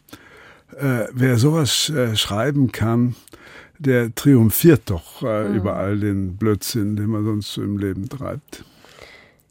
äh, 0.76 1.05
wer 1.11 1.38
sowas 1.38 1.89
äh, 1.89 2.15
schreiben 2.15 2.72
kann, 2.72 3.15
der 3.78 4.13
triumphiert 4.15 4.89
doch 4.89 5.22
äh, 5.22 5.49
mhm. 5.49 5.55
über 5.55 5.76
all 5.76 5.99
den 5.99 6.36
Blödsinn, 6.36 6.95
den 6.95 7.11
man 7.11 7.24
sonst 7.24 7.53
so 7.53 7.61
im 7.61 7.78
Leben 7.78 8.09
treibt. 8.09 8.65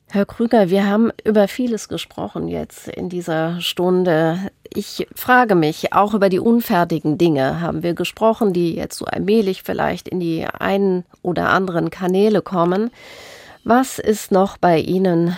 Herr 0.08 0.24
Krüger, 0.24 0.70
wir 0.70 0.86
haben 0.86 1.10
über 1.24 1.48
vieles 1.48 1.88
gesprochen 1.88 2.46
jetzt 2.46 2.86
in 2.88 3.08
dieser 3.08 3.60
Stunde. 3.60 4.38
Ich 4.72 5.06
frage 5.14 5.56
mich, 5.56 5.92
auch 5.92 6.14
über 6.14 6.28
die 6.28 6.38
unfertigen 6.38 7.18
Dinge 7.18 7.60
haben 7.60 7.82
wir 7.82 7.94
gesprochen, 7.94 8.52
die 8.52 8.74
jetzt 8.74 8.98
so 8.98 9.04
allmählich 9.04 9.64
vielleicht 9.64 10.08
in 10.08 10.20
die 10.20 10.46
einen 10.46 11.04
oder 11.22 11.48
anderen 11.48 11.90
Kanäle 11.90 12.40
kommen. 12.40 12.90
Was 13.64 13.98
ist 13.98 14.30
noch 14.30 14.58
bei 14.58 14.78
Ihnen 14.78 15.36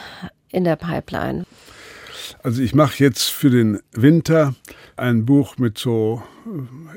in 0.50 0.64
der 0.64 0.76
Pipeline? 0.76 1.46
Also 2.42 2.60
ich 2.60 2.74
mache 2.74 3.02
jetzt 3.02 3.30
für 3.30 3.48
den 3.48 3.80
Winter 3.92 4.54
ein 4.96 5.24
Buch 5.24 5.56
mit 5.56 5.78
so 5.78 6.22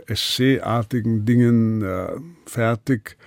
äh, 0.08 0.12
Essay-artigen 0.12 1.26
Dingen 1.26 1.82
äh, 1.82 2.10
fertig, 2.46 3.18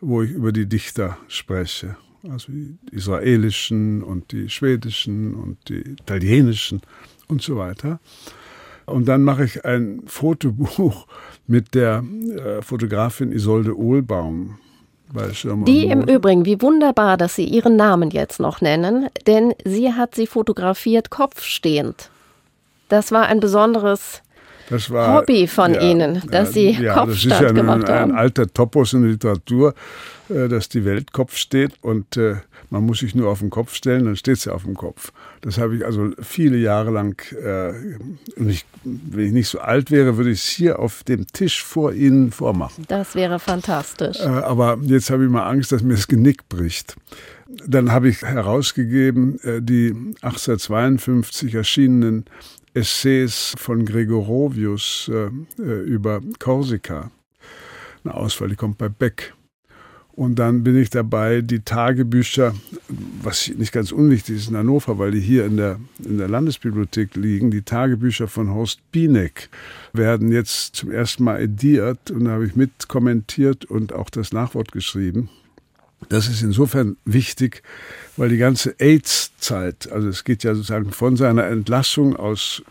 wo 0.00 0.22
ich 0.22 0.30
über 0.30 0.52
die 0.52 0.66
Dichter 0.66 1.18
spreche. 1.28 1.96
Also 2.28 2.52
die 2.52 2.76
israelischen 2.90 4.02
und 4.02 4.32
die 4.32 4.50
schwedischen 4.50 5.34
und 5.34 5.56
die 5.68 5.80
italienischen 5.80 6.82
und 7.28 7.42
so 7.42 7.56
weiter. 7.56 8.00
Und 8.86 9.06
dann 9.06 9.22
mache 9.22 9.44
ich 9.44 9.64
ein 9.64 10.02
Fotobuch 10.06 11.06
mit 11.46 11.74
der 11.74 12.04
äh, 12.36 12.62
Fotografin 12.62 13.32
Isolde 13.32 13.76
Ohlbaum. 13.78 14.58
Die 15.66 15.86
im 15.86 16.02
Übrigen, 16.02 16.44
wie 16.44 16.62
wunderbar, 16.62 17.16
dass 17.16 17.34
Sie 17.34 17.44
Ihren 17.44 17.74
Namen 17.74 18.10
jetzt 18.10 18.38
noch 18.38 18.60
nennen, 18.60 19.08
denn 19.26 19.54
sie 19.64 19.92
hat 19.92 20.14
sie 20.14 20.28
fotografiert 20.28 21.10
kopfstehend. 21.10 22.10
Das 22.88 23.10
war 23.10 23.26
ein 23.26 23.40
besonderes 23.40 24.22
war, 24.88 25.18
Hobby 25.18 25.48
von 25.48 25.74
ja, 25.74 25.80
Ihnen, 25.80 26.22
dass 26.30 26.52
Sie 26.52 26.70
ja, 26.70 26.94
Kopfstand 26.94 27.32
das 27.32 27.40
ist 27.40 27.40
ja 27.40 27.52
gemacht 27.52 27.88
ein, 27.88 27.94
haben. 27.94 28.10
ein 28.12 28.18
alter 28.18 28.46
Topos 28.46 28.92
in 28.92 29.02
der 29.02 29.10
Literatur, 29.10 29.74
dass 30.30 30.68
die 30.68 30.84
Welt 30.84 31.12
Kopf 31.12 31.36
steht 31.36 31.72
und 31.82 32.16
äh, 32.16 32.36
man 32.70 32.84
muss 32.84 33.00
sich 33.00 33.14
nur 33.14 33.28
auf 33.28 33.40
den 33.40 33.50
Kopf 33.50 33.74
stellen, 33.74 34.04
dann 34.04 34.16
steht 34.16 34.38
sie 34.38 34.52
auf 34.52 34.62
dem 34.62 34.76
Kopf. 34.76 35.12
Das 35.40 35.58
habe 35.58 35.76
ich 35.76 35.84
also 35.84 36.10
viele 36.22 36.56
Jahre 36.56 36.90
lang, 36.90 37.20
äh, 37.34 37.72
ich, 38.36 38.64
wenn 38.84 39.26
ich 39.26 39.32
nicht 39.32 39.48
so 39.48 39.58
alt 39.58 39.90
wäre, 39.90 40.16
würde 40.16 40.30
ich 40.30 40.38
es 40.38 40.48
hier 40.48 40.78
auf 40.78 41.02
dem 41.02 41.26
Tisch 41.26 41.64
vor 41.64 41.92
Ihnen 41.92 42.30
vormachen. 42.30 42.84
Das 42.88 43.14
wäre 43.14 43.40
fantastisch. 43.40 44.20
Äh, 44.20 44.28
aber 44.28 44.78
jetzt 44.82 45.10
habe 45.10 45.24
ich 45.24 45.30
mal 45.30 45.48
Angst, 45.48 45.72
dass 45.72 45.82
mir 45.82 45.94
das 45.94 46.06
Genick 46.06 46.48
bricht. 46.48 46.96
Dann 47.66 47.90
habe 47.90 48.08
ich 48.08 48.22
herausgegeben 48.22 49.40
äh, 49.40 49.60
die 49.60 49.90
1852 50.22 51.54
erschienenen 51.54 52.26
Essays 52.72 53.54
von 53.58 53.84
Gregorovius 53.84 55.10
äh, 55.12 55.30
äh, 55.60 55.82
über 55.82 56.20
Korsika. 56.38 57.10
Eine 58.04 58.14
Auswahl, 58.14 58.48
die 58.48 58.56
kommt 58.56 58.78
bei 58.78 58.88
Beck. 58.88 59.34
Und 60.12 60.38
dann 60.38 60.64
bin 60.64 60.76
ich 60.76 60.90
dabei, 60.90 61.40
die 61.40 61.60
Tagebücher, 61.60 62.54
was 63.22 63.48
nicht 63.48 63.72
ganz 63.72 63.92
unwichtig 63.92 64.36
ist 64.36 64.50
in 64.50 64.56
Hannover, 64.56 64.98
weil 64.98 65.12
die 65.12 65.20
hier 65.20 65.46
in 65.46 65.56
der, 65.56 65.78
in 66.04 66.18
der 66.18 66.28
Landesbibliothek 66.28 67.16
liegen, 67.16 67.50
die 67.50 67.62
Tagebücher 67.62 68.28
von 68.28 68.50
Horst 68.50 68.80
Bienek 68.92 69.48
werden 69.92 70.32
jetzt 70.32 70.76
zum 70.76 70.90
ersten 70.90 71.24
Mal 71.24 71.40
ediert 71.40 72.10
und 72.10 72.24
da 72.24 72.32
habe 72.32 72.46
ich 72.46 72.56
mit 72.56 72.88
kommentiert 72.88 73.64
und 73.64 73.92
auch 73.92 74.10
das 74.10 74.32
Nachwort 74.32 74.72
geschrieben. 74.72 75.30
Das 76.08 76.28
ist 76.28 76.42
insofern 76.42 76.96
wichtig, 77.04 77.62
weil 78.16 78.30
die 78.30 78.38
ganze 78.38 78.74
AIDS-Zeit, 78.78 79.92
also 79.92 80.08
es 80.08 80.24
geht 80.24 80.42
ja 80.44 80.54
sozusagen 80.54 80.92
von 80.92 81.16
seiner 81.16 81.46
Entlassung 81.46 82.16
aus 82.16 82.62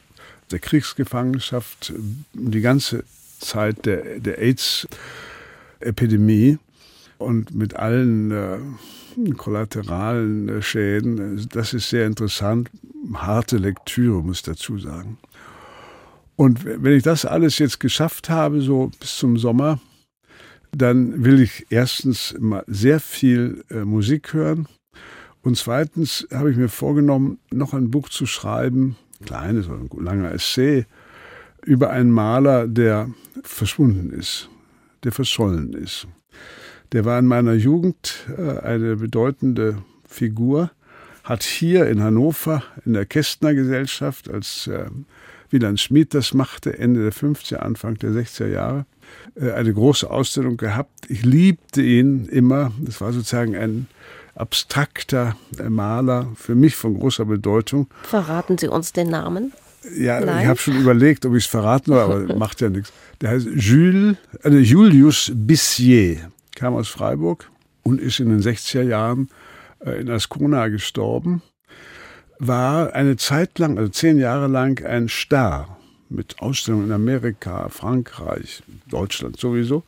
der 0.52 0.60
Kriegsgefangenschaft, 0.60 1.94
die 2.34 2.62
ganze 2.62 3.04
Zeit 3.40 3.86
der, 3.86 4.20
der 4.20 4.40
AIDS-Epidemie 4.40 6.58
und 7.20 7.54
mit 7.54 7.76
allen 7.76 8.32
äh, 8.32 8.58
kollateralen 9.38 10.50
äh, 10.50 10.62
Schäden, 10.62 11.48
das 11.52 11.74
ist 11.74 11.90
sehr 11.90 12.08
interessant. 12.08 12.72
Harte 13.14 13.58
Lektüre, 13.58 14.24
muss 14.24 14.38
ich 14.38 14.44
dazu 14.44 14.80
sagen. 14.80 15.18
Und 16.36 16.64
wenn 16.64 16.94
ich 16.94 17.04
das 17.04 17.26
alles 17.26 17.60
jetzt 17.60 17.80
geschafft 17.80 18.30
habe, 18.30 18.62
so 18.62 18.92
bis 19.00 19.18
zum 19.18 19.38
Sommer, 19.38 19.80
dann 20.72 21.26
will 21.26 21.42
ich 21.42 21.68
erstens 21.70 22.36
mal 22.40 22.64
sehr 22.68 23.00
viel 23.00 23.64
äh, 23.70 23.84
Musik 23.84 24.34
hören. 24.34 24.68
Und 25.42 25.58
zweitens 25.58 26.28
habe 26.32 26.52
ich 26.52 26.58
mir 26.58 26.70
vorgenommen, 26.70 27.40
noch 27.52 27.74
ein 27.74 27.92
Buch 27.92 28.10
zu 28.10 28.26
schreiben, 28.26 28.96
kleines 29.26 29.68
oder 29.68 29.80
ein 29.80 29.90
langer 30.04 30.32
Essay, 30.32 30.86
über 31.66 31.90
einen 31.90 32.12
Maler, 32.12 32.68
der 32.68 33.10
verschwunden 33.44 34.12
ist, 34.12 34.50
der 35.04 35.12
verschollen 35.12 35.74
ist. 35.74 36.08
Der 36.92 37.06
war 37.06 37.20
in 37.20 37.26
meiner 37.26 37.54
Jugend 37.54 38.26
äh, 38.38 38.60
eine 38.60 38.96
bedeutende 38.96 39.78
Figur, 40.08 40.72
hat 41.24 41.44
hier 41.44 41.88
in 41.88 42.02
Hannover 42.02 42.64
in 42.86 42.94
der 42.94 43.06
Kästner 43.06 43.54
Gesellschaft, 43.54 44.30
als 44.30 44.68
äh, 44.68 44.86
Wieland 45.52 45.80
Schmid 45.80 46.14
das 46.14 46.34
machte, 46.34 46.78
Ende 46.78 47.04
der 47.04 47.14
50er, 47.14 47.58
Anfang 47.58 47.96
der 47.96 48.12
60er 48.12 48.48
Jahre, 48.48 48.86
äh, 49.36 49.52
eine 49.52 49.74
große 49.74 50.10
Ausstellung 50.10 50.58
gehabt. 50.58 51.10
Ich 51.10 51.24
liebte 51.24 51.82
ihn 51.82 52.26
immer. 52.26 52.72
Das 52.80 53.02
war 53.02 53.14
sozusagen 53.14 53.56
ein 53.56 53.88
abstrakter 54.36 55.36
Maler, 55.68 56.32
für 56.36 56.56
mich 56.56 56.76
von 56.76 56.98
großer 56.98 57.26
Bedeutung. 57.26 57.88
Verraten 58.04 58.58
Sie 58.58 58.68
uns 58.68 58.94
den 58.94 59.10
Namen? 59.10 59.52
Ja, 59.98 60.20
Nein? 60.20 60.42
ich 60.42 60.48
habe 60.48 60.60
schon 60.60 60.78
überlegt, 60.78 61.26
ob 61.26 61.36
ich 61.36 61.46
es 61.46 61.50
verraten 61.50 61.92
soll, 61.92 62.00
aber 62.00 62.36
macht 62.38 62.62
ja 62.62 62.70
nichts. 62.70 62.92
Der 63.22 63.32
heißt 63.32 63.48
Jules, 63.56 64.18
äh, 64.44 64.50
Julius 64.50 65.32
Bissier, 65.36 66.32
kam 66.60 66.76
aus 66.76 66.90
Freiburg 66.90 67.50
und 67.84 68.02
ist 68.02 68.20
in 68.20 68.30
den 68.30 68.42
60er 68.42 68.82
Jahren 68.82 69.30
äh, 69.80 70.02
in 70.02 70.10
Ascona 70.10 70.68
gestorben. 70.68 71.42
War 72.38 72.94
eine 72.94 73.16
Zeit 73.16 73.58
lang, 73.60 73.78
also 73.78 73.90
zehn 73.90 74.20
Jahre 74.20 74.48
lang, 74.48 74.86
ein 74.86 75.08
Star 75.08 75.78
mit 76.10 76.42
Ausstellungen 76.42 76.88
in 76.88 76.92
Amerika, 76.92 77.70
Frankreich, 77.70 78.62
Deutschland 78.90 79.40
sowieso. 79.40 79.84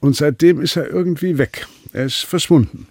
Und 0.00 0.16
seitdem 0.16 0.60
ist 0.60 0.76
er 0.76 0.90
irgendwie 0.90 1.38
weg. 1.38 1.66
Er 1.92 2.04
ist 2.04 2.24
verschwunden. 2.26 2.88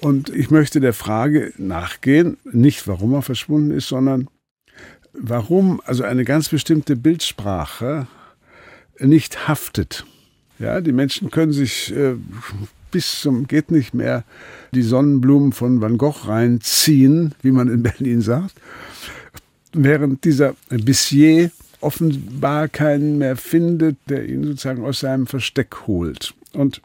Und 0.00 0.28
ich 0.28 0.50
möchte 0.50 0.78
der 0.78 0.92
Frage 0.92 1.52
nachgehen, 1.56 2.36
nicht 2.44 2.86
warum 2.86 3.14
er 3.14 3.22
verschwunden 3.22 3.72
ist, 3.72 3.88
sondern 3.88 4.28
warum 5.12 5.80
also 5.84 6.04
eine 6.04 6.24
ganz 6.24 6.50
bestimmte 6.50 6.94
Bildsprache 6.94 8.06
nicht 9.00 9.48
haftet. 9.48 10.04
Ja, 10.58 10.80
die 10.80 10.92
Menschen 10.92 11.30
können 11.30 11.52
sich 11.52 11.94
äh, 11.94 12.14
bis 12.90 13.20
zum 13.20 13.46
geht 13.46 13.70
nicht 13.70 13.92
mehr 13.94 14.24
die 14.72 14.82
Sonnenblumen 14.82 15.52
von 15.52 15.80
Van 15.80 15.98
Gogh 15.98 16.28
reinziehen, 16.28 17.34
wie 17.42 17.50
man 17.50 17.68
in 17.68 17.82
Berlin 17.84 18.20
sagt 18.20 18.54
während 19.76 20.24
dieser 20.24 20.54
Bissier 20.70 21.50
offenbar 21.80 22.68
keinen 22.68 23.18
mehr 23.18 23.36
findet, 23.36 23.98
der 24.08 24.28
ihn 24.28 24.44
sozusagen 24.44 24.84
aus 24.84 25.00
seinem 25.00 25.26
Versteck 25.26 25.86
holt. 25.86 26.34
Und 26.52 26.80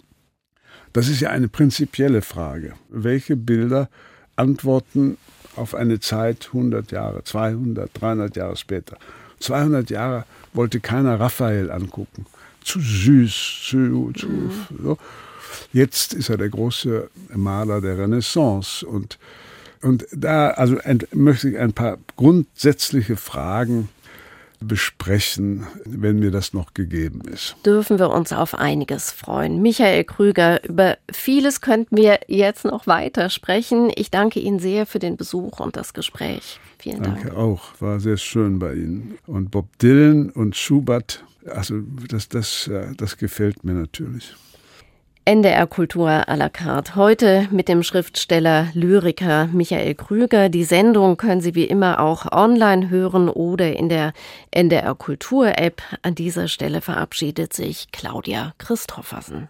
das 0.94 1.08
ist 1.08 1.22
ja 1.22 1.30
eine 1.30 1.48
prinzipielle 1.48 2.22
Frage. 2.22 2.74
Welche 2.90 3.38
Bilder 3.38 3.90
antworten 4.36 5.18
auf 5.56 5.74
eine 5.74 6.00
Zeit 6.00 6.48
100 6.48 6.92
Jahre, 6.92 7.24
200, 7.24 7.90
300 7.94 8.36
Jahre 8.36 8.58
später? 8.58 8.98
200 9.40 9.90
Jahre 9.90 10.26
wollte 10.54 10.82
keiner 10.82 11.20
Raphael 11.20 11.72
angucken. 11.72 12.26
Zu 12.64 12.80
süß, 12.80 13.62
zu, 13.64 14.12
zu 14.14 14.28
mhm. 14.28 14.52
so. 14.82 14.98
Jetzt 15.74 16.14
ist 16.14 16.30
er 16.30 16.38
der 16.38 16.50
große 16.50 17.10
Maler 17.34 17.82
der 17.82 17.98
Renaissance 17.98 18.86
und 18.86 19.18
und 19.82 20.06
da 20.12 20.52
also 20.52 20.78
ein, 20.84 21.00
möchte 21.12 21.50
ich 21.50 21.58
ein 21.58 21.74
paar 21.74 21.98
grundsätzliche 22.16 23.18
Fragen 23.18 23.90
besprechen, 24.64 25.66
wenn 25.86 26.20
mir 26.20 26.30
das 26.30 26.54
noch 26.54 26.74
gegeben 26.74 27.22
ist. 27.22 27.56
Dürfen 27.66 27.98
wir 27.98 28.12
uns 28.12 28.32
auf 28.32 28.54
einiges 28.54 29.12
freuen. 29.12 29.62
Michael 29.62 30.04
Krüger, 30.04 30.64
über 30.64 30.98
vieles 31.12 31.62
könnten 31.62 31.98
wir 31.98 32.20
jetzt 32.28 32.64
noch 32.64 32.86
weiter 32.86 33.30
sprechen. 33.32 33.92
Ich 33.96 34.12
danke 34.12 34.40
Ihnen 34.40 34.60
sehr 34.60 34.86
für 34.86 35.00
den 35.00 35.18
Besuch 35.18 35.60
und 35.60 35.76
das 35.76 35.94
Gespräch. 35.94 36.60
Vielen 36.78 37.02
Dank. 37.02 37.24
Danke 37.24 37.38
auch, 37.38 37.62
war 37.80 38.00
sehr 38.00 38.18
schön 38.18 38.60
bei 38.60 38.76
Ihnen. 38.76 39.18
Und 39.26 39.50
Bob 39.50 39.68
Dylan 39.80 40.30
und 40.30 40.56
Schubert, 40.56 41.24
also 41.46 41.82
das, 42.08 42.30
das, 42.30 42.68
äh, 42.68 42.94
das 42.96 43.18
gefällt 43.18 43.64
mir 43.64 43.74
natürlich. 43.74 44.34
NDR 45.24 45.68
Kultur 45.68 46.10
à 46.10 46.36
la 46.36 46.50
carte. 46.50 46.96
Heute 46.96 47.48
mit 47.52 47.68
dem 47.68 47.84
Schriftsteller, 47.84 48.70
Lyriker 48.74 49.48
Michael 49.54 49.94
Krüger. 49.94 50.50
Die 50.50 50.64
Sendung 50.64 51.16
können 51.16 51.42
Sie 51.42 51.54
wie 51.54 51.66
immer 51.66 52.00
auch 52.00 52.32
online 52.32 52.90
hören 52.90 53.30
oder 53.30 53.72
in 53.72 53.88
der 53.88 54.14
NDR 54.50 54.96
Kultur 54.96 55.60
App. 55.60 55.84
An 56.02 56.16
dieser 56.16 56.48
Stelle 56.48 56.82
verabschiedet 56.82 57.54
sich 57.54 57.92
Claudia 57.92 58.54
Christoffersen. 58.58 59.48